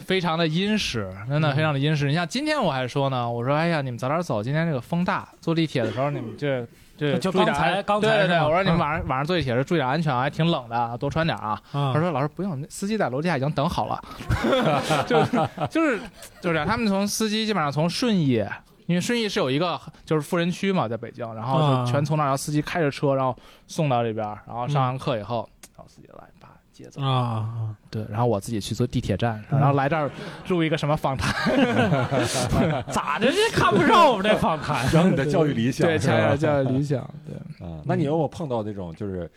[0.00, 2.08] 非常的殷实，真的非常的殷实。
[2.08, 6.66] 你像今天我还说呢，我说哎呀，你们早点走，今天这个风大，坐地铁的时候你们这。
[6.94, 11.60] 这 就刚才刚才对对对，我说你们嗯晚上晚上坐地铁时注意点安全啊，还挺冷的，多穿点啊。
[11.72, 14.00] 啊他说：“老师不用，司机在楼下已经等好了。
[15.08, 15.30] 就是”
[15.68, 15.98] 就是
[16.40, 18.44] 就是这样，他们从司机基本上从顺义，
[18.86, 25.48] 因为顺义是有一个就是富人区嘛，在北京，然后啊就全从那儿，然后司机开着车，然后送到这边，然后上完课以后，
[27.00, 30.10] 啊，对，然后我自己去坐地铁站，嗯然后来这儿
[30.48, 31.32] 录一个什么访谈，
[32.90, 33.30] 咋的？
[33.32, 34.88] 这看不上我们这访谈？
[34.90, 37.66] 讲你的教育理想，对，教育理想，对。
[37.66, 39.30] 啊，那你有没有碰到那种就是，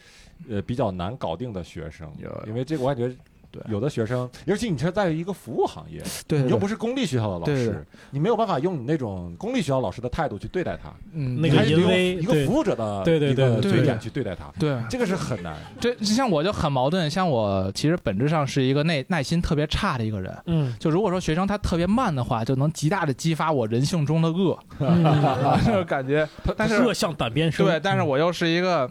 [0.50, 2.12] 呃，比较难搞定的学生？
[2.18, 3.16] 有因为这个我感觉，
[3.56, 15.56] 对有的学生，尤其你是在一个服务行业，对你又不是公立学校的老对对师，你没有办法用你那种公立学校老师的态度去对待他，嗯那个你还是得用淫威对一个服务者的对对一个对嘴脸去对待他，对，这个是很难。
[15.80, 20.36] 这像我就很矛盾，像我其实本质上是一个耐耐心特别差的一个人。
[20.48, 24.60] 嗯就如果说学生他特别慢的话，就能极大的激发我人性中的恶，
[25.66, 26.28] 就是感觉。
[26.58, 27.66] 但是恶向胆边生。
[27.66, 28.90] 对，但是我又是一个。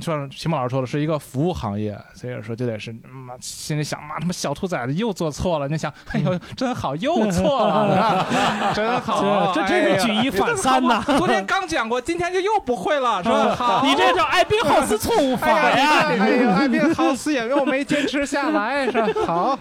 [0.00, 8.26] 像秦梦老师说的，是一个服务行业，所以说就得是妈、心里想妈他妈小兔崽子又做错了，你想哎呦真好又错了，
[8.74, 13.54] 真好，这这真是举一反三呐哎昨天刚讲过，今天就又不会了，是吧？
[13.54, 16.12] 好，你这叫艾宾浩斯错误法哎呀！
[16.12, 19.08] 呀，哎呀，艾宾浩斯也又没坚持下来，是吧？
[19.26, 19.58] 好，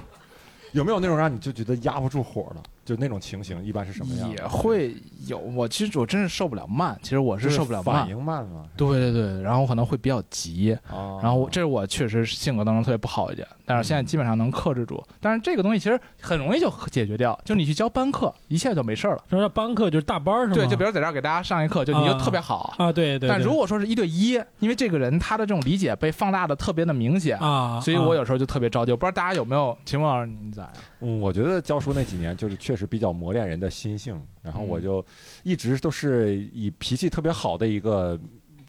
[0.73, 2.61] 有没有那种让你就觉得压不住火了？
[2.85, 4.29] 就那种情形，一般是什么样？
[4.31, 4.95] 也会
[5.27, 5.37] 有。
[5.37, 8.09] 我其实我真是受不了慢，其实我是受不了慢反。
[8.09, 8.65] 应慢嘛。
[8.75, 15.03] 对对对，然后我可能会比较急，哦，然后这是我确实性格当中特别不好一点，但是现在基本上能克制住。
[15.19, 19.23] 但是这个东西其实很容易就解决掉，就你去教班课，一切就没事儿了。
[19.29, 19.89] 什么叫班课？
[19.89, 20.53] 就是大班儿是吗？
[20.55, 22.73] 对，就比如在这儿给大家上一课，就你就特别好。
[22.77, 23.29] 啊，对对。
[23.29, 28.91] 但如果说是一对一，因为这个人他的这种理解被放大的特别的明显，啊，所以我有时候就特别着急。
[28.91, 30.71] 我不知道大家有没有，秦梦老师你咋样？
[31.01, 35.05] 嗯，我觉得教书那几年就是确实比较磨练人的心性，然后嗯我就
[35.43, 38.19] 一直都是以脾气特别好的一个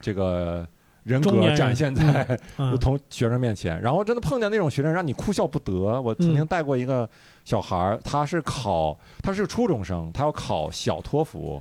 [0.00, 0.66] 这个
[1.02, 5.72] 人格展现在嗯 同学生面前，然后真的碰见那种学生让你哭笑不得。
[6.00, 7.08] 我曾经嗯带过一个
[7.44, 11.60] 小孩儿，他是考他是初中生，他要考小托福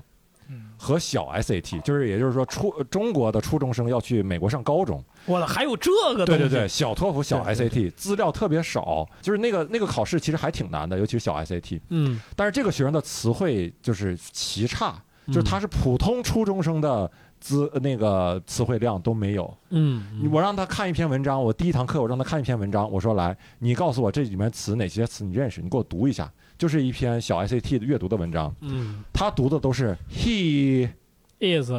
[0.49, 5.03] 嗯和小 SAT，就是也就是说初中国的初中生要去美国上高中。
[5.29, 11.79] 我的还有这个东西对对对，小托福、小 SAT 资料特别少，就是那个那个考试其实还挺难的，尤其是小 SAT。
[11.89, 17.09] 嗯，但是这个学生的词汇就是奇差，就是他嗯是普通初中生的
[17.39, 19.55] 资那个词汇量都没有。
[19.69, 26.31] 嗯，嗯我让他看一篇文章，我第一堂课我让他看一篇文章，我说来，你告诉我这里面词哪些词你认识，你给我读一下。
[26.57, 31.71] 就是一篇小 SAT 的阅读的文章，嗯他读的都是 he，is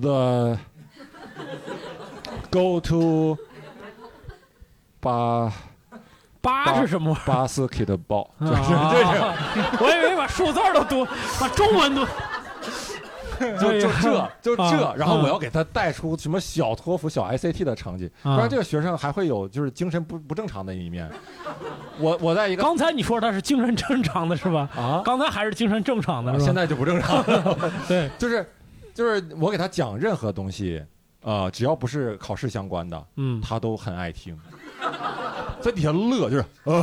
[0.00, 0.58] the
[2.50, 3.36] go to
[5.00, 5.52] 巴
[6.40, 9.34] 八是什么玩意儿？basketball，就啊是这种。
[9.86, 11.06] 我以为把数字儿都读，
[11.38, 12.06] 把中文读。
[13.58, 21.10] 就就这就这啊，然后我啊要给他带出什么小托福、小 ICT 的成绩，啊不然这个学生还会有就是精神不不正常的一面。
[21.98, 24.68] 我我在一个刚才你说他是精神正常的是吧？
[24.76, 26.44] 啊，刚才还是精神正常的是吧？
[26.44, 27.56] 现在就不正常了。
[27.88, 28.46] 对，就是
[28.92, 30.84] 就是我给他讲任何东西，
[31.22, 34.38] 呃，只要不是考试相关的，嗯，他都很爱听，
[35.60, 36.44] 在底下乐，就是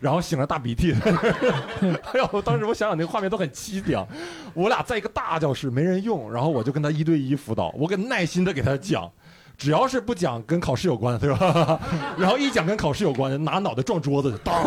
[0.00, 0.92] 然后醒了大鼻涕。
[1.02, 4.06] 哎呦，当时我想想那个画面都很凄凉。
[4.52, 9.10] 我俩在一个大教室没人用，然后我就跟他一对一辅导，我给耐心的给他讲。
[9.56, 11.78] 只要是不讲跟考试有关的，对吧？
[12.18, 14.64] 然后一讲跟考试有关的，拿脑袋撞桌子就当。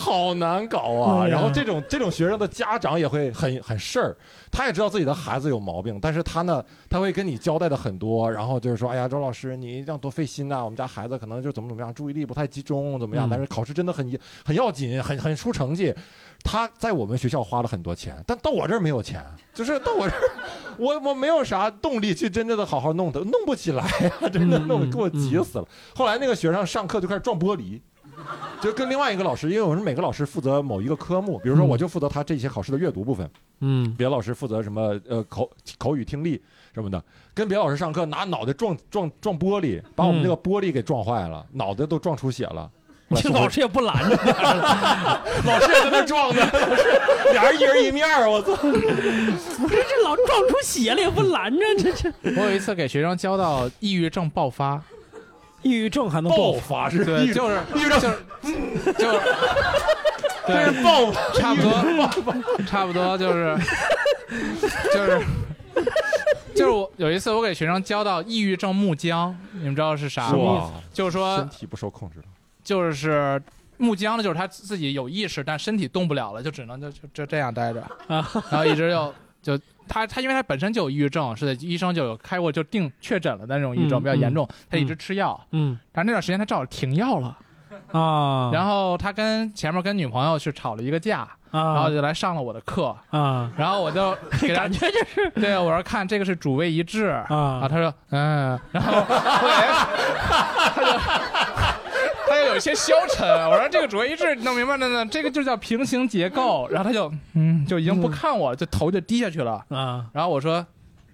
[0.00, 1.26] 好难搞啊！
[1.26, 4.16] 然后这种这种学生的家长也会很很事儿，
[4.50, 13.28] 他也知道自己的孩子有毛病，但是他呢，他会跟你交代的很多，然后就是说，哎呀，周老师，你这样多费心呐、我们家孩子可能就怎么怎么样，注意力不太集中，怎么样？
[13.28, 15.94] 嗯但是考试真的很很要紧，很很出成绩。
[16.42, 19.22] 他在我们学校花了很多钱，但到我这儿没有钱，
[19.52, 20.22] 就是到我这儿，
[20.78, 25.68] 我我没有啥动力去真正的好好弄他，弄不起来呀、真的弄得给我急死了。
[25.94, 27.78] 后来那个学生上课就开始撞玻璃，
[28.60, 33.28] 就跟另外一个老师，因为我们每个老师负责某一个科目，比如说我就负责他这些考试的阅读部分，
[33.60, 36.40] 嗯，别的老师负责什么呃口口语听力
[36.74, 37.02] 什么的，
[37.34, 42.70] 跟别的老师上课拿脑袋撞撞撞玻璃，把我们那个玻璃给撞坏了，脑袋都撞出血了。
[43.16, 44.14] 这老师也不拦着，
[45.44, 46.84] 老师也在那撞呢，老师
[47.32, 48.54] 俩人一人一面儿，我操！
[48.54, 48.68] 不
[49.68, 54.80] 是这老撞出血了也不拦着，这这我有一次给学生教到抑郁症爆发，
[55.62, 56.84] 抑郁症还能爆发？
[56.84, 58.00] 发是对，就是抑郁症。
[58.00, 59.20] 就是就是
[60.46, 62.08] 这是爆发，差不多，
[62.66, 63.56] 差不多就是
[64.92, 65.22] 就是
[66.54, 70.72] 就是我有一次我给学生教到抑郁症木僵，你们知道是啥吗？
[70.92, 72.24] 就是说身体不受控制了。
[72.64, 73.40] 就是
[73.78, 77.80] 木僵的，就是他自己有意识，但身体动不了了，就只能就就就这样待着。
[78.08, 85.76] 啊，然后一直就就他他因为他本身就有抑郁症，是的，医生就有开过就定确诊了的那种抑郁症嗯比较严重，他一直吃药，嗯。
[85.92, 87.36] 但那段时间他正好停药了，
[87.90, 97.66] 啊， 然后他跟前面跟女朋友去吵了一个架，然后啊就来上了我的课，啊，然后我就 给他感觉就是对我说看这个是主谓一致啊。
[97.68, 99.78] 他说嗯，然后他就
[100.70, 100.92] 他就
[102.50, 103.26] 有一些消沉。
[103.48, 106.68] 我说这个主谓一致弄明白了呢，这个就叫平行结构。
[106.70, 109.64] 然后他就嗯就已经不看我了，就头就低下去了。
[109.68, 110.64] 啊然后我说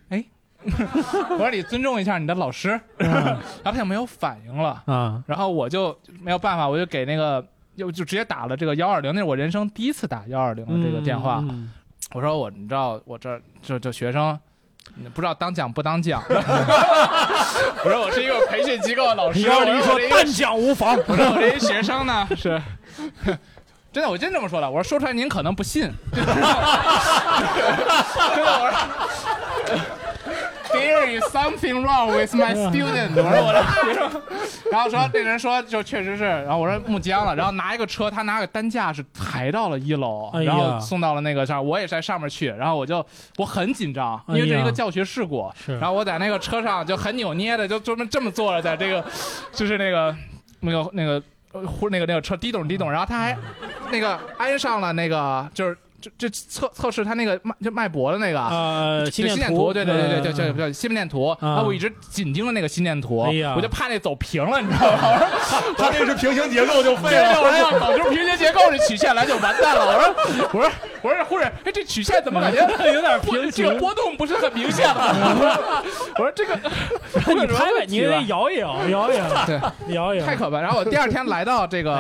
[0.09, 0.25] 哎，
[0.65, 4.83] 我说你尊重一下你的老师，然后他就没有反应了。
[4.87, 7.45] 啊然后我就没有办法，我就给那个
[7.77, 11.39] 就就直接打了这个幺二零，那是我人生第一次打幺二零的这个电话。
[11.49, 11.71] 嗯
[12.15, 14.39] 我说我你知道我这这这学生。
[15.15, 22.61] 不知道当讲不当讲， 我说我是一个培训机构的老师，我我这一个但讲无妨， 我说我这一学生呢是，
[23.93, 24.71] 真的，我真这么说的。
[24.71, 26.33] 我说说出来您可能不信，真的，
[28.19, 28.71] 我
[29.67, 29.79] 说
[30.77, 33.17] There is something wrong with my student。
[33.17, 34.23] 我说我的学生，
[34.71, 43.05] 然后说那人说就确实是，然后我说木僵了，然后拿一个车，他拿个担架是抬到了一楼，然后送到了那个上，我也在上面去，然后我就
[43.37, 49.05] 我很紧张，因为这是一个教学事故，是然后我在那个车上就很扭捏的就专门这么坐着，在这个
[49.53, 50.15] 就是那个
[50.61, 51.23] 那个那个
[51.53, 53.37] 呃呼那个那个车滴咚滴咚，然后他还
[53.91, 55.77] 那个安上了那个就是。
[56.19, 61.37] 就就测测试他那个脉就脉搏的那个呃心电电图对对对对对，嗯叫叫心电图。
[61.41, 64.99] 然后我一直紧盯着那个心电图我就怕那走平了，你知道吗？
[65.03, 67.41] 我说他这是平行结构就废对，了。
[67.41, 69.87] 我说要搞出平行结构这曲线来就完蛋了。
[69.87, 70.71] 我说我说
[71.03, 72.61] 我说护士，哎，这曲线怎么感觉
[72.93, 75.83] 有点平行这个波动不是很明显了？
[76.19, 76.55] 我说这个
[77.35, 79.61] 你拍拍，你得摇一摇，摇一摇，对，
[79.95, 80.61] 摇一摇，太可怕。
[80.61, 81.97] 然后我第二天来到这个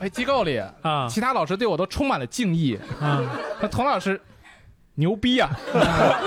[0.00, 2.78] 哎机构里，啊其他老师对我都充满了敬意。
[3.00, 3.22] 啊
[3.60, 4.20] 那童老师
[4.96, 5.50] 牛逼啊！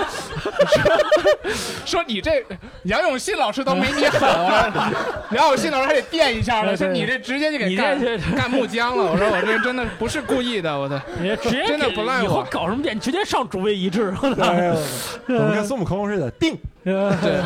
[1.86, 2.44] 说你这
[2.84, 4.92] 杨永信老师都没你狠，啊
[5.32, 7.98] 杨永信老师还得垫一下呢，说你这直接就给干
[8.36, 9.10] 干木僵了。
[9.10, 12.46] 我说我这真的不是故意的，我的 你直接真的不赖我。
[12.50, 14.14] 搞什么点，直接上主谓一致。
[14.20, 14.28] 我
[15.28, 16.54] 们跟孙悟空似的，定。
[16.84, 17.40] 对，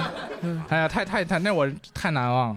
[0.69, 2.57] 哎呀，太太太，那我太难忘了。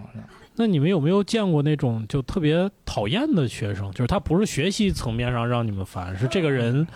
[0.56, 3.90] 那你们有没有见过那种就特别讨厌的学生？
[3.92, 6.86] 就是他不是学习层面上让你们烦，是这个人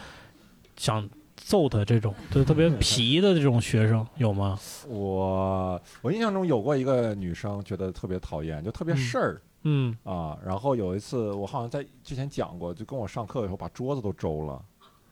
[0.77, 4.59] 想揍他这种，就特别皮的这种学生有吗？
[4.89, 9.43] 我我印象中有过一个女生，觉得特别讨厌，就特别事儿。
[9.63, 14.63] 嗯啊，然后有一次我好像在之前讲过，就跟我上课以后把桌子都周了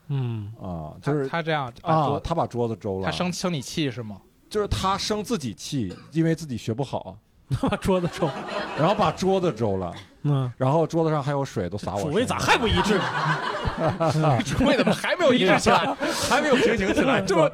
[0.07, 4.19] 嗯啊，就是他这样啊，桌他把桌子周了，他生生你气是吗？
[4.49, 7.15] 就是他生自己气，因为自己学不好，
[7.61, 8.29] 把桌子抽，
[8.77, 9.93] 然后把桌子抽了，
[10.23, 12.03] 嗯，然后桌子上还有水都洒我。
[12.03, 12.99] 主谓咋还不一致？
[14.45, 15.95] 主卫怎么还没有一致起来？
[16.29, 17.21] 还没有平行起来？
[17.21, 17.49] 这么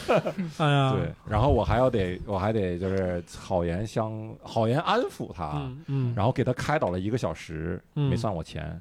[0.58, 8.80] 哎呀，对，然后我还要得，我还得就是好言相好言安抚他，嗯嗯，然后给他开导了一个小时，嗯没算我钱，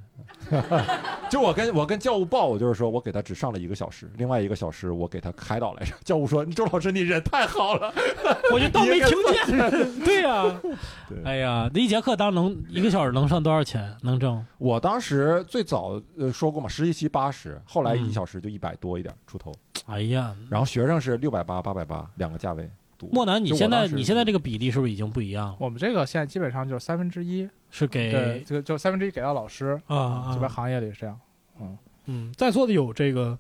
[1.30, 5.94] 就我跟我跟教务报，我就是说我给他只上了一个小时，另外一个小时我给他开导来着。
[6.04, 7.94] 教务说：“周老师，你人太好了。
[8.54, 10.04] 我就当没听见。
[10.04, 10.60] 对呀、
[11.10, 13.96] 对哎呀，那一节课当能一个小时能上多少钱？
[14.02, 14.46] 能挣？
[14.58, 19.52] 我当时最早呃说过嘛，实习期八十，后来嗯一小时就一百多一点出头，
[19.88, 22.70] 哎呀，然后学生是六百八、八百八两个价位
[23.04, 23.10] 读。
[23.12, 25.56] 莫南，你现在你现在这个比例是不是已经不一样了？
[25.60, 31.20] 我们这个现在基本上就是三分之一，是，给这个就三分之一给到老师啊啊这边行业里是这样。
[31.60, 33.38] 嗯，嗯，在座的有这个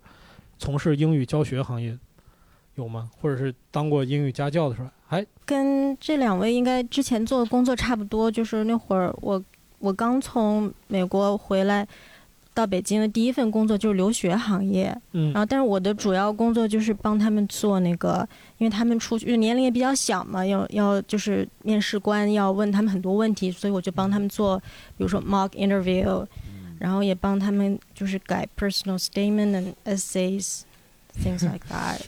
[0.57, 1.97] 从事英语教学行业
[2.75, 3.09] 有吗？
[3.19, 4.91] 或者是当过英语家教的是吧？
[5.09, 9.43] 哎，跟这两位应该之前做的工作差不多，就是那会儿我
[9.79, 11.87] 我刚从美国回来
[12.53, 18.27] 到北京的第一份工作就是留学行业，嗯然后但是我的主要工作就是帮他们做那个，
[18.57, 24.57] 因为他们出去就年龄也比较小嘛，要要就是面试官要问他们很多问题，所以我就帮他们做，
[24.97, 26.25] 比如说 mock interview，
[26.77, 30.61] 然后也帮他们就是改 personal statement and essays。
[31.21, 31.99] Things like that，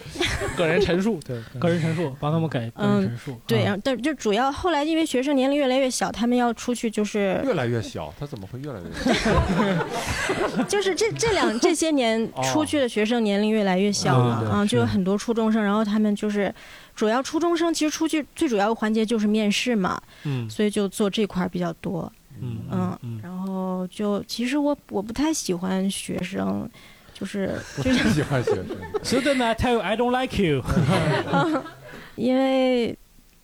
[0.54, 3.40] 个人陈述，对， 个人陈述，帮他们改个人陈述。
[3.46, 3.64] 对，啊。
[3.64, 10.64] 然后但就主要后来因为学生年龄越来越小，他们要出去就是越来越小，他怎么会越来越小？
[10.68, 16.54] 就是这这两这些年哦出去的学生年龄越来越小了啊，就有很多初中生，然后他们就是
[16.94, 20.48] 主要初中生其实出去最主要的环节就是面试嘛，嗯。
[20.50, 26.68] 所以就做这块儿比较多，嗯嗯，然后就其实我我不太喜欢学生，
[27.20, 28.66] 就是 就是喜欢学生。
[29.04, 30.62] Student, I tell you, I don't like you
[32.16, 32.96] 因为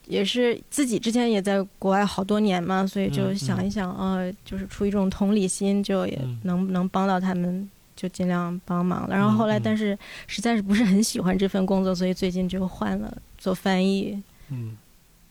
[0.07, 9.17] 也是自己之前也在国外好多年嘛，所以就嗯想一想啊、就是出于一种同理心，就也嗯能、能帮到他们，就尽量帮忙了。
[9.17, 14.23] 然后后来，但是实在是不是很喜欢这份工作，所以最近就换了做翻译。
[14.51, 14.77] 嗯，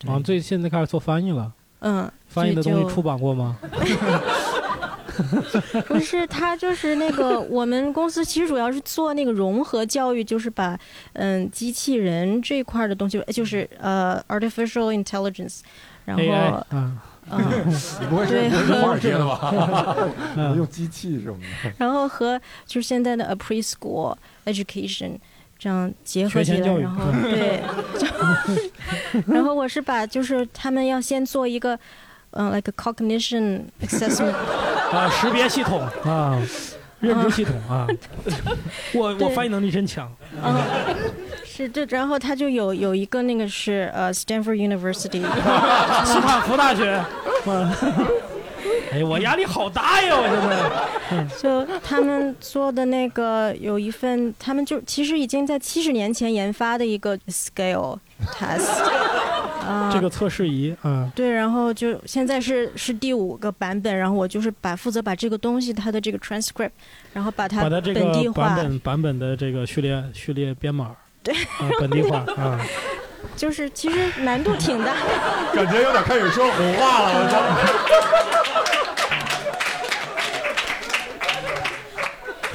[0.07, 1.51] 啊，最现在开始做翻译了。
[1.79, 3.57] 嗯，翻译的东西出版过吗？
[5.87, 10.77] 不是，他就是那个我们公司其实主要是做那个融合教育，就是把
[11.13, 15.59] 嗯机器人这一块儿的东西，就是呃 artificial intelligence，
[16.05, 16.97] 然后 AI 嗯
[17.31, 17.39] 嗯
[18.01, 19.95] 你不会是对不会是华尔街的吧？
[20.37, 21.71] 嗯用机器什么的。
[21.77, 25.17] 然后和就是现在的 a preschool education
[25.57, 27.63] 这样结合起来，学前教育然后对，
[29.25, 31.79] 然后我是把就是他们要先做一个
[32.35, 34.33] 嗯、like a cognition assessment，
[34.91, 36.37] 啊，识别系统啊，
[36.99, 37.87] 认知系统啊，
[38.93, 40.09] 我我翻译能力真强。
[40.43, 40.55] 嗯，
[41.45, 45.21] 是这，然后他就有有一个那个是呃 Stanford University，
[46.05, 47.03] 斯坦福大学。
[47.45, 47.71] 嗯
[48.91, 50.15] 哎呀，我压力好大呀！
[50.15, 50.55] 我现在。
[51.11, 57.97] 嗯就他们做的那个有一份，他们就其实已经在七十年前研发的一个 scale
[58.31, 58.81] test，
[59.65, 66.71] 啊、这个测试仪，啊，对，然后就现在是是第五个版本，然后我就是把负责把这个东西它的这个 transcript，
[67.13, 70.91] 然后把它把它这本地个版化，本版本的这个序列序列编码，
[71.23, 72.59] 对，啊，本地化 啊。
[73.35, 74.93] 就是其实难度挺大。
[75.53, 77.41] 感觉有点开始说胡话了，我操！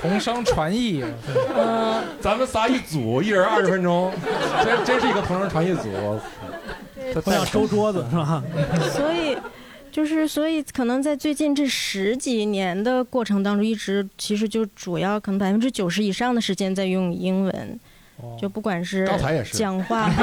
[0.01, 1.05] 同声传译，
[1.55, 4.11] 嗯，咱们仨一组，一人二十分钟，
[4.65, 5.91] 真真是一个同声传译组。
[7.15, 8.43] 他我想收桌子是吧？
[8.95, 9.37] 所以
[9.91, 17.81] 就是所以可能在最近这十几年的过程当中，一直其实就主要可能百分之九十以上的时间在用英文，
[18.41, 20.11] 就不管是刚才也是讲话。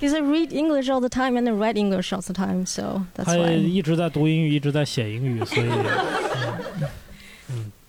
[0.00, 3.24] Because I read English all the time and write English all the time, so that's
[3.24, 5.84] 他.一直在读英语，一直在写英语，所以，嗯，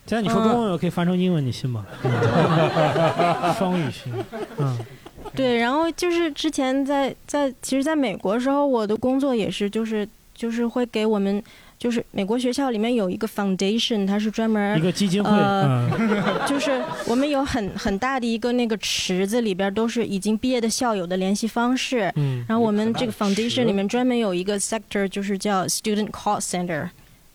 [0.10, 1.86] 嗯现在你说中文，我可以翻成英文，你信吗？
[2.04, 4.12] 嗯 双语系，
[4.58, 4.78] 嗯，
[5.36, 11.42] 对，然后就是之前在在其实在美国的时候，我的工作也是就是就是会给我们。
[11.80, 22.12] 就是美国学校里面有一个 foundation，它是专门一个基金会，呃，嗯， 就是我们有很很大的一个那个池子，里边都是已经毕业的校友的联系方式。
[22.18, 26.90] 嗯然后我们这个 foundation 里面专门有一个 sector，就是叫 student call center。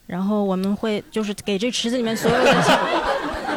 [0.06, 2.78] 然后我们会就是给这池子里面所有的小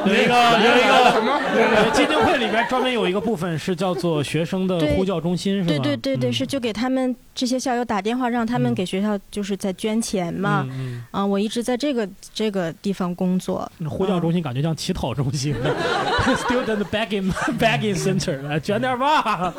[0.07, 5.67] 有一个有一个 基金会里边专门有一个部分是叫做学生的呼叫中心，是吗？
[5.67, 10.65] 对对对对，嗯是就给他们这些校友打电话，让他们给学校就是在捐钱嘛。
[10.69, 13.69] 嗯啊，我一直在这个这个地方工作。
[13.89, 15.55] 呼叫中心感觉像乞讨中心，
[16.47, 19.53] student begging begging center，来捐点吧。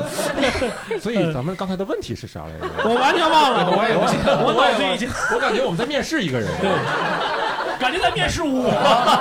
[1.01, 2.89] 所以咱们刚才的问题是啥来着？
[2.89, 6.49] 我完全忘了，我也我脑子已经，我感觉我们在面试一个人。
[6.61, 6.69] 对，
[7.79, 8.69] 感觉在面试我。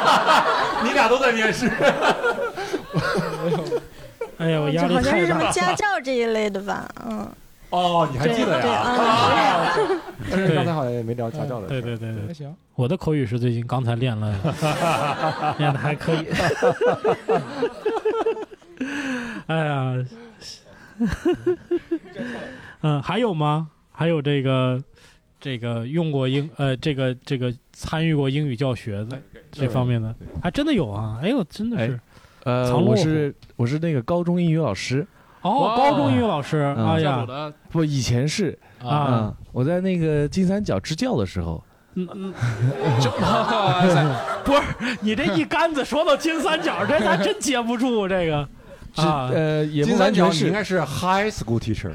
[0.84, 1.68] 你俩都在面试。
[4.38, 5.18] 哎呀，我压力就好像。
[5.20, 7.28] 是什么家教这一类的吧，嗯。
[7.70, 8.80] 哦，你还记得呀？
[8.80, 9.76] 啊
[10.32, 11.68] 但是刚才好像也没聊家教的。
[11.68, 14.34] 对对对对，行，我的口语是最近刚才练了，
[15.58, 16.28] 练的还可以。
[19.48, 19.96] 哎呀，
[22.84, 23.68] 嗯，还有吗？
[23.92, 24.82] 还有这个
[25.40, 29.22] 这个用过英呃这个这个参与过英语教学的
[29.52, 31.20] 这方面的，还真的有啊！
[31.22, 32.00] 哎呦，真的是
[32.44, 35.06] 呃，我是我是那个高中英语老师。
[35.42, 36.88] 哦，高中英语老师，嗯。
[36.90, 37.26] 哎呀，
[37.70, 39.08] 不，以前是啊。
[39.10, 41.64] 嗯我在那个金三角支教的时候，
[41.96, 42.34] 嗯嗯，
[43.02, 44.06] 这哇 塞，
[44.44, 44.62] 不是
[45.02, 48.48] 你这一竿子说到金三角，这咱真接不住这个。
[48.98, 49.30] 啊！
[49.34, 50.44] 呃，也不金三角完全是。
[50.44, 51.92] 你应该是 high school teacher，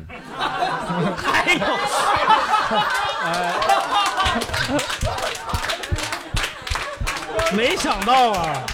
[1.17, 1.61] 还有，
[7.57, 8.67] 没想到啊！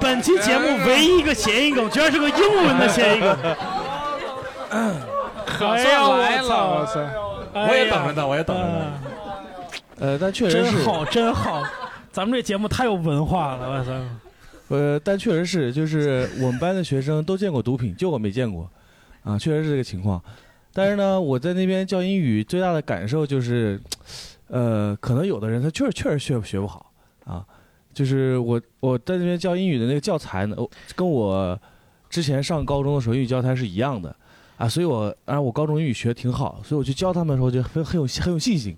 [0.00, 3.38] 本期节目唯一一个谐音梗，居然是个英文的谐音梗。
[5.46, 7.00] 可哎呀算来了，我操！
[7.54, 8.92] 哎我也等着呢，我也等着呢。
[10.00, 11.62] 呃，但确实是真好，真好！
[12.10, 13.92] 咱们这节目太有文化了，我操！
[14.68, 18.68] 呃，但确实是，就是我们班的学生都见过毒品，就我没见过，
[19.22, 20.20] 啊，确实是这个情况。
[20.74, 23.80] 但是呢，我在那边教英语最大的感受就是，
[24.48, 26.92] 呃，可能有的人他确实确实学学不好
[27.24, 27.46] 啊。
[27.92, 31.56] 就是我我在那边教英语的那个教材呢，我跟我
[32.10, 34.14] 之前上高中的时候英语教材是一样的
[34.56, 38.76] 啊，所以我啊我高中英语学得挺好，所以我去教他们的时候就很很有很有信心，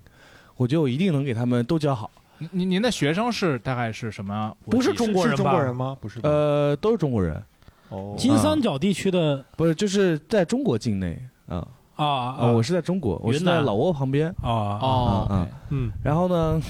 [0.55, 2.11] 我觉得我一定能给他们都教好。
[2.37, 4.55] 您您您的学生是大概是什么？
[4.69, 5.37] 不是中国人吧？
[5.37, 5.97] 是中国人吗？
[5.99, 7.43] 不是，呃，都是中国人，
[7.89, 11.67] 哦，金三角地区的不是就是在中国境内啊。
[11.97, 12.05] 啊
[12.39, 14.33] 啊，我是在中国，我是在老挝旁边。
[14.41, 14.87] 啊啊
[15.29, 16.61] 啊，嗯然后呢，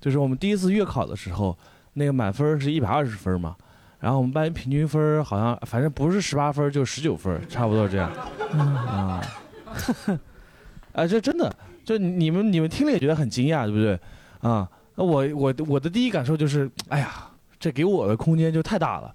[0.00, 1.56] 就是我们第一次月考的时候，
[1.92, 3.54] 那个满分是一百二十分嘛，
[4.00, 8.10] 然后我们班平均分好像反正不是十八分就是十九分，差不多这样。
[8.56, 9.20] 啊，
[10.92, 13.98] 啊， 这真的，就你们你们听了也觉得很惊讶，对不对？
[14.40, 17.26] 啊，那我我我的第一感受就是，哎呀。
[17.58, 19.14] 这给我的空间就太大了，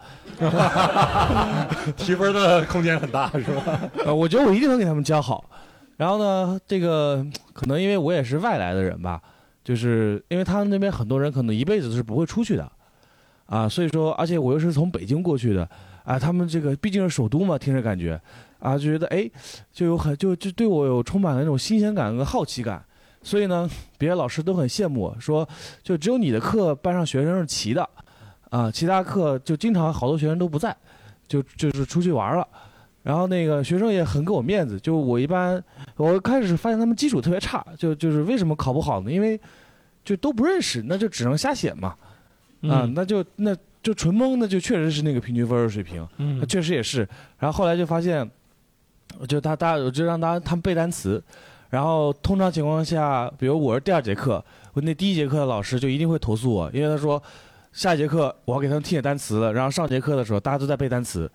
[1.95, 3.89] 提分的空间很大，是吧？
[4.05, 5.49] 呃，我觉得我一定能给他们教好。
[5.97, 7.23] 然后呢，这个
[7.53, 9.21] 可能因为我也是外来的人吧，
[9.63, 12.71] 就是因为他们那边很多人可能一辈子都是不会出去的，
[13.45, 15.69] 啊，所以说，而且我又是从北京过去的，
[16.03, 18.19] 啊，他们这个毕竟是首都嘛，听着感觉，
[18.57, 19.29] 啊，就觉得哎，
[19.71, 22.83] 就有很就就对我有充满了那种新鲜感和好奇感，
[23.21, 23.69] 所以呢，
[23.99, 25.47] 别的老师都很羡慕我，说
[25.83, 27.87] 就只有你的课班上学生是齐的，
[28.51, 30.75] 啊，其他课就经常好多学生都不在，
[31.27, 32.47] 就就是出去玩了。
[33.01, 35.59] 然后那个学生也很给我面子，就我一般，
[35.95, 39.11] 我开始发现他们基础特别差，就就是为什么考不好呢？
[39.11, 39.39] 因为
[40.05, 41.95] 就都不认识，那就只能瞎写嘛，
[42.69, 46.07] 啊，嗯那就那就纯蒙，那就确实是那个平均分的水平，
[46.47, 46.99] 确实也是。
[47.39, 48.29] 然后后来就发现，
[49.27, 51.23] 就他大家我就让大家他们背单词，
[51.71, 54.43] 然后通常情况下，比如我是第二节课，
[54.73, 57.21] 我那第一节课的老师就一定会投诉我，因为他说
[57.71, 61.29] 下一节课我要给他们听写单词了，然后上节课的时候大家都在背单词。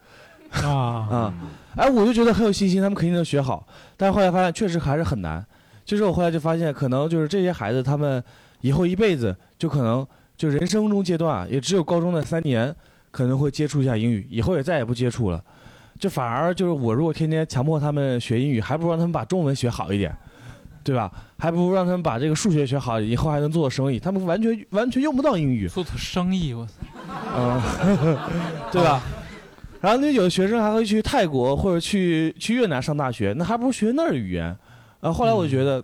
[0.62, 0.68] 啊
[1.11, 1.34] 啊，
[1.76, 3.66] 哎，我就觉得很有信心，他们肯定能学好。
[3.97, 5.45] 但是后来发现确实还是很难。
[5.84, 8.22] 就是我后来就发现，可能就是这些孩子，他们
[8.61, 10.07] 以后一辈子就可能
[10.37, 12.74] 就人生中阶段啊，也只有高中的三年
[13.11, 15.43] 可能会接触一下英语，以后也再也不接触了。
[15.99, 20.16] 就反而就是我如果天天强迫他们学英语，还不如让他们把中文学好一点，
[20.87, 21.11] 对吧？
[21.37, 23.99] 还不如让他们把这个数学学好，以后还能做生意。
[23.99, 26.72] 他们完全完全用不到英语，做做生意，我操！
[27.37, 27.61] 嗯，
[28.70, 29.03] 对吧？
[29.80, 34.57] 然后那有的学生还会去泰国或者去去越南上大学，那还不如学那儿的语言。
[35.01, 35.82] 啊，后来我就觉得，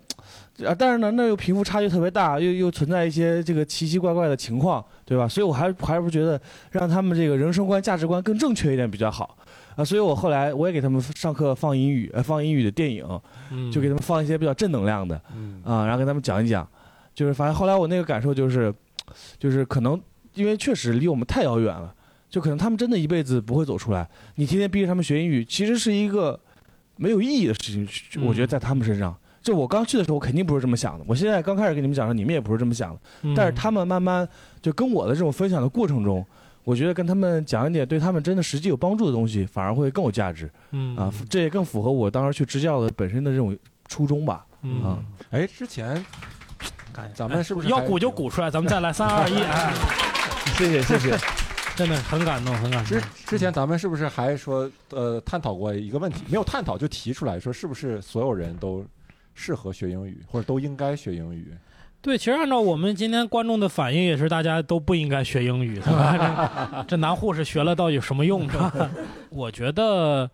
[0.68, 5.26] 啊，但是呢，那又贫富差距特别大，又又存在一些这个奇奇怪怪的情况，对吧？
[5.26, 6.40] 所以我还还是不觉得
[6.70, 9.36] 让他们这个人生观、价值观更正确一点比较好。
[9.76, 13.04] 啊，所以我后来我也给他们上课放英语，呃，放英语的电影，
[13.50, 16.68] 嗯就给他们放一些比较正能量的，嗯啊，然后跟他们讲一讲，
[17.14, 18.72] 就是反正后来我那个感受就是，
[19.38, 20.00] 就是可能
[20.34, 21.94] 因为确实离我们太遥远了，
[22.28, 24.08] 就可能他们真的一辈子不会走出来。
[24.36, 26.38] 你天天逼着他们学英语，其实是一个
[26.96, 28.24] 没有意义的事情。
[28.24, 31.04] 我觉得在他们身上，就我刚去的时候，我肯定不是这么想的。
[31.06, 33.00] 我现在刚开始跟你们讲的时候，你们也不是这么想的。
[33.22, 34.28] 嗯但是他们慢慢
[34.60, 36.24] 就跟我的这种分享的过程中，
[36.64, 40.50] 我觉得跟他们讲一点对他们真的实际有帮助的东西，反而会更有价值。
[40.70, 43.56] 嗯啊，这也更符合我当时去支教的本身的这种
[43.88, 44.46] 初衷吧。
[44.62, 44.98] 嗯啊，
[45.30, 46.04] 哎，之前
[47.14, 48.50] 咱们是不是要鼓就鼓出来？
[48.50, 49.72] 咱们再来三二一， 哎，
[50.56, 51.18] 谢谢谢谢，
[51.74, 53.02] 真的很感动，很感动之。
[53.26, 56.22] 之前咱们是不是还说呃探讨过一个问题？
[56.28, 58.86] 没有探讨就提出来说，是不是所有人都
[59.34, 61.52] 适合学英语，或者都应该学英语？
[62.02, 66.84] 对，其实按照我们今天观众的反应，也是大家都不应该学英语，对吧？
[66.88, 68.50] 这 男护士学了到底有什么用？
[68.50, 68.90] 是吧？
[69.30, 70.28] 我觉得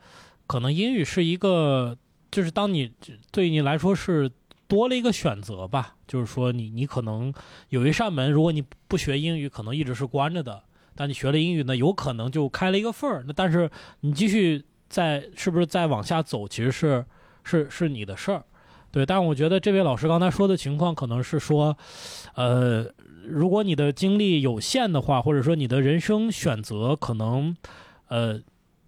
[0.46, 1.94] 可能英语是一个
[2.30, 2.90] 就是当你
[3.30, 4.30] 对你来说是
[4.66, 7.30] 多了一个选择吧，就是说你你可能
[7.68, 10.62] 有一扇门，如果你不学英语，可能一直是关着的，
[10.94, 13.22] 但你学了英语呢，有可能就开了一个缝儿。
[13.26, 17.04] 那但是你继续再是不是再往下走，其实是
[17.44, 18.42] 是是你的事儿。
[18.90, 21.76] 对，但我觉得这位老师刚才说的情况可能是说，
[22.34, 22.86] 呃，
[23.26, 27.54] 如果你的精力有限的话，或者说你的人生选择可能，
[28.08, 28.40] 呃，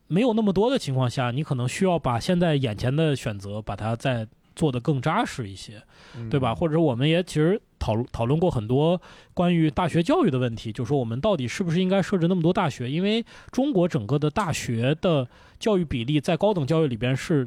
[0.06, 4.26] 没有那么多的情况下，你可能需要把现在眼前的选择把它再
[4.56, 5.82] 做得更扎实一些，
[6.30, 6.54] 对吧？
[6.54, 8.98] 或者我们也其实讨论讨论过很多
[9.34, 12.90] 关于大学教育的问题，就说我们到底是不是应该设置那么多大学？
[12.90, 15.28] 因为中国整个的大学的
[15.58, 17.46] 教育比例在高等教育里边是。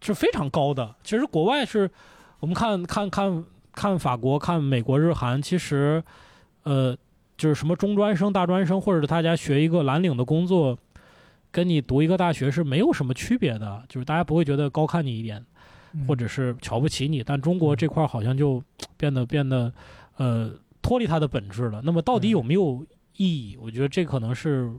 [0.00, 0.94] 是非常高的。
[1.02, 1.90] 其实国外是，
[2.40, 6.02] 我们看看看看法国、看美国、日韩，其实，
[6.62, 6.96] 呃，
[7.36, 10.78] 就是什么中专生、大专生，或者是大家学一个蓝领的工作，
[11.50, 13.82] 跟你读一个大学是没有什么区别的。
[13.88, 15.44] 就是大家不会觉得高看你一点，
[16.06, 17.22] 或者是瞧不起你。
[17.22, 18.62] 但中国这块好像就
[18.96, 19.72] 变得变得，
[20.16, 21.80] 呃，脱离它的本质了。
[21.84, 22.84] 那么到底有没有
[23.16, 23.56] 意义？
[23.60, 24.70] 我觉得这可能是。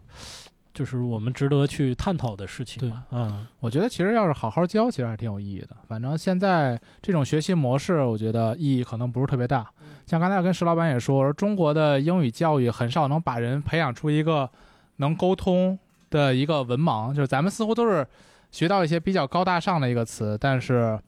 [0.78, 3.04] 就是我们值得去探讨的事情嘛。
[3.10, 5.70] 嗯，我觉得其实要是好好教，其实还挺有意义的。
[5.88, 9.68] 反正现在这种学习模式，我觉得意义可能不是特别大。
[10.06, 14.48] 像刚才跟石老板也说，说中国的英语教育很少能把人培养出一个
[14.98, 15.80] 能沟通
[16.12, 17.12] 的一个文盲。
[17.12, 18.06] 就是咱们似乎都是
[18.52, 21.00] 学到一些比较高大上的一个词，但是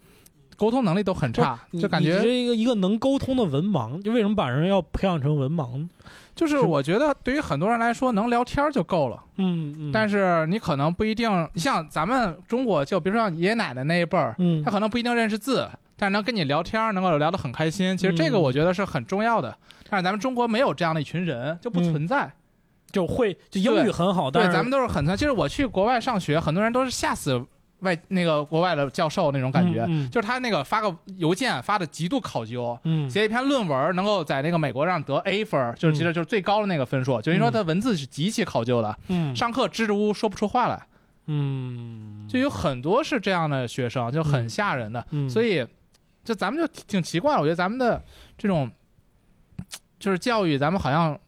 [0.58, 5.88] 沟通能力都很差，就感觉一个一个能沟通的文盲，就为什么把人要培养成文盲？
[6.40, 9.22] 就是我觉得对于很多人来说，能聊天就够了。
[9.36, 9.92] 嗯嗯。
[9.92, 17.98] 但是你可能不一定，像咱们中国，就比如说像爷爷奶奶那一辈儿，嗯，他可能不一定认识字，但是能跟你聊天，能够聊得很开心。
[17.98, 19.54] 其实这个我觉得是很重要的。
[19.90, 22.32] 但是咱们中国没有这样的一群人，就不存在，
[22.92, 27.44] 就会就英语很好，但是咱们都是很就是我去国外上学，很多人都是吓死。
[27.82, 32.78] 外那个国外的教授那种感觉，就是他那个发个邮件发的极度考究，
[33.10, 38.98] 写一篇论文能够在那个美国上得 A 分，就是其实就是最高的那个分数，就是说他文字是极其考究的，
[39.36, 40.88] 上课支支吾吾说不出话来，
[41.28, 45.66] 嗯，就有很多是这样的学生，就很吓人的，所以
[46.24, 48.04] 就咱们就挺奇怪，我觉得咱们的
[48.38, 48.70] 这种
[50.00, 51.20] 就是教育，咱们好像。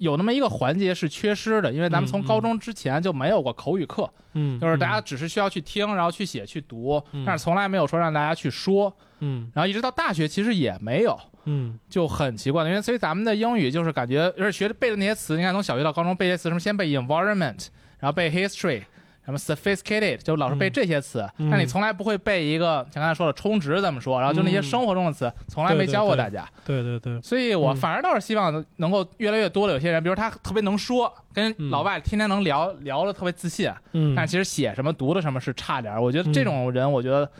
[0.00, 18.82] 有那么一个环节是缺失的，因为咱们从高中之前就没有过口语课，嗯，就是大家只是需要去听，然后去写、去读，但是从来没有说让大家去说，嗯，然后一直到大学其实也没有，嗯，就很奇怪的，因为所以咱们的英语就是感觉，就是学背的那些词，你看从小学到高中背些词，什么先背 environment，然后背 history。
[19.24, 26.48] 什么 sophisticated 就老是背这些词，但你从来不会背一个像刚才说的充值怎么说，然后就那些生活中的词，从来没教过大家。
[26.64, 27.20] 对对对。
[27.20, 36.00] 所以我反而倒是希望能够越来越多的有些人，比如他特别能说，跟老外天天能聊聊的特别自信，嗯，但其实写什么读的什么是差点。
[36.00, 37.30] 我觉得这种人，我觉得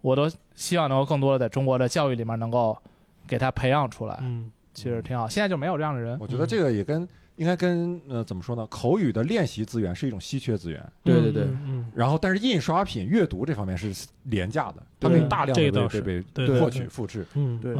[0.00, 2.78] 我都希望能够更多的在中国的教育里面能够
[3.26, 4.16] 给他培养出来。
[4.22, 5.28] 嗯，其实挺好。
[5.28, 6.16] 现在就没有这样的人。
[6.20, 7.06] 我觉得这个也跟。
[7.36, 8.64] 应该跟呃怎么说呢？
[8.68, 11.42] 口语的练习资源是一种稀缺资源，对对对。
[11.42, 11.90] 嗯。
[11.94, 13.92] 然后，但是印刷品阅读这方面是
[14.24, 17.26] 廉价的，它可以大量的被被获取复制。
[17.34, 17.74] 嗯，对。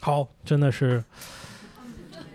[0.00, 1.02] 好，真的是。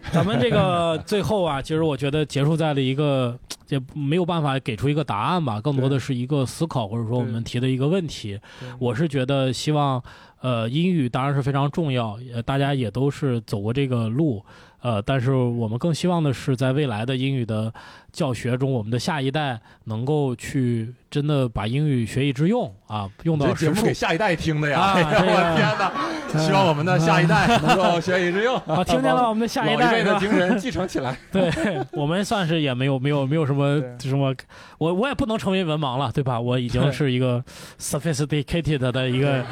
[0.12, 3.40] 咱们这个最后啊，其实我觉得结束在了一个
[3.70, 8.40] 也没有办法给出一个答案吧，更多的是一个思考，或者说我们提的一个问题。
[8.80, 10.04] 我是觉得希望。
[10.42, 14.44] 呃，英语当然是非常重要，呃，大家也都是走过这个路，
[14.82, 17.72] 呃，但是我们更希望的是，在未来的英语的
[18.12, 24.94] 教学中，我们的下一代能够去真的把英语学以致用啊，用到节目给下一代听的呀！
[24.98, 28.56] 我的天哪，希望我们的下一代能够学以致用。
[28.66, 31.16] 啊，听见了，我们的下一代的精神继承起来。
[31.32, 31.52] 对
[31.92, 34.34] 我们算是也没有没有没有什么什么，
[34.80, 36.40] 我我也不能成为文盲了，对吧？
[36.40, 37.44] 我已经是一个
[37.80, 39.46] sophisticated 的一个。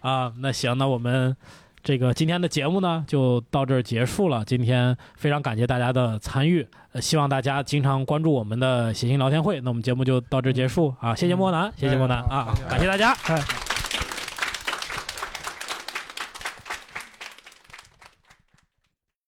[0.00, 1.36] 啊，那行，那我们
[1.84, 4.42] 这个今天的节目呢，就到这儿结束了。
[4.46, 9.60] 今天非常感谢大家的参与，呃，希望大家经常关注我们的谐星聊天会。
[9.60, 13.14] 那我们节目就到这儿结束啊，谢谢莫南，谢谢莫南啊，感谢大家。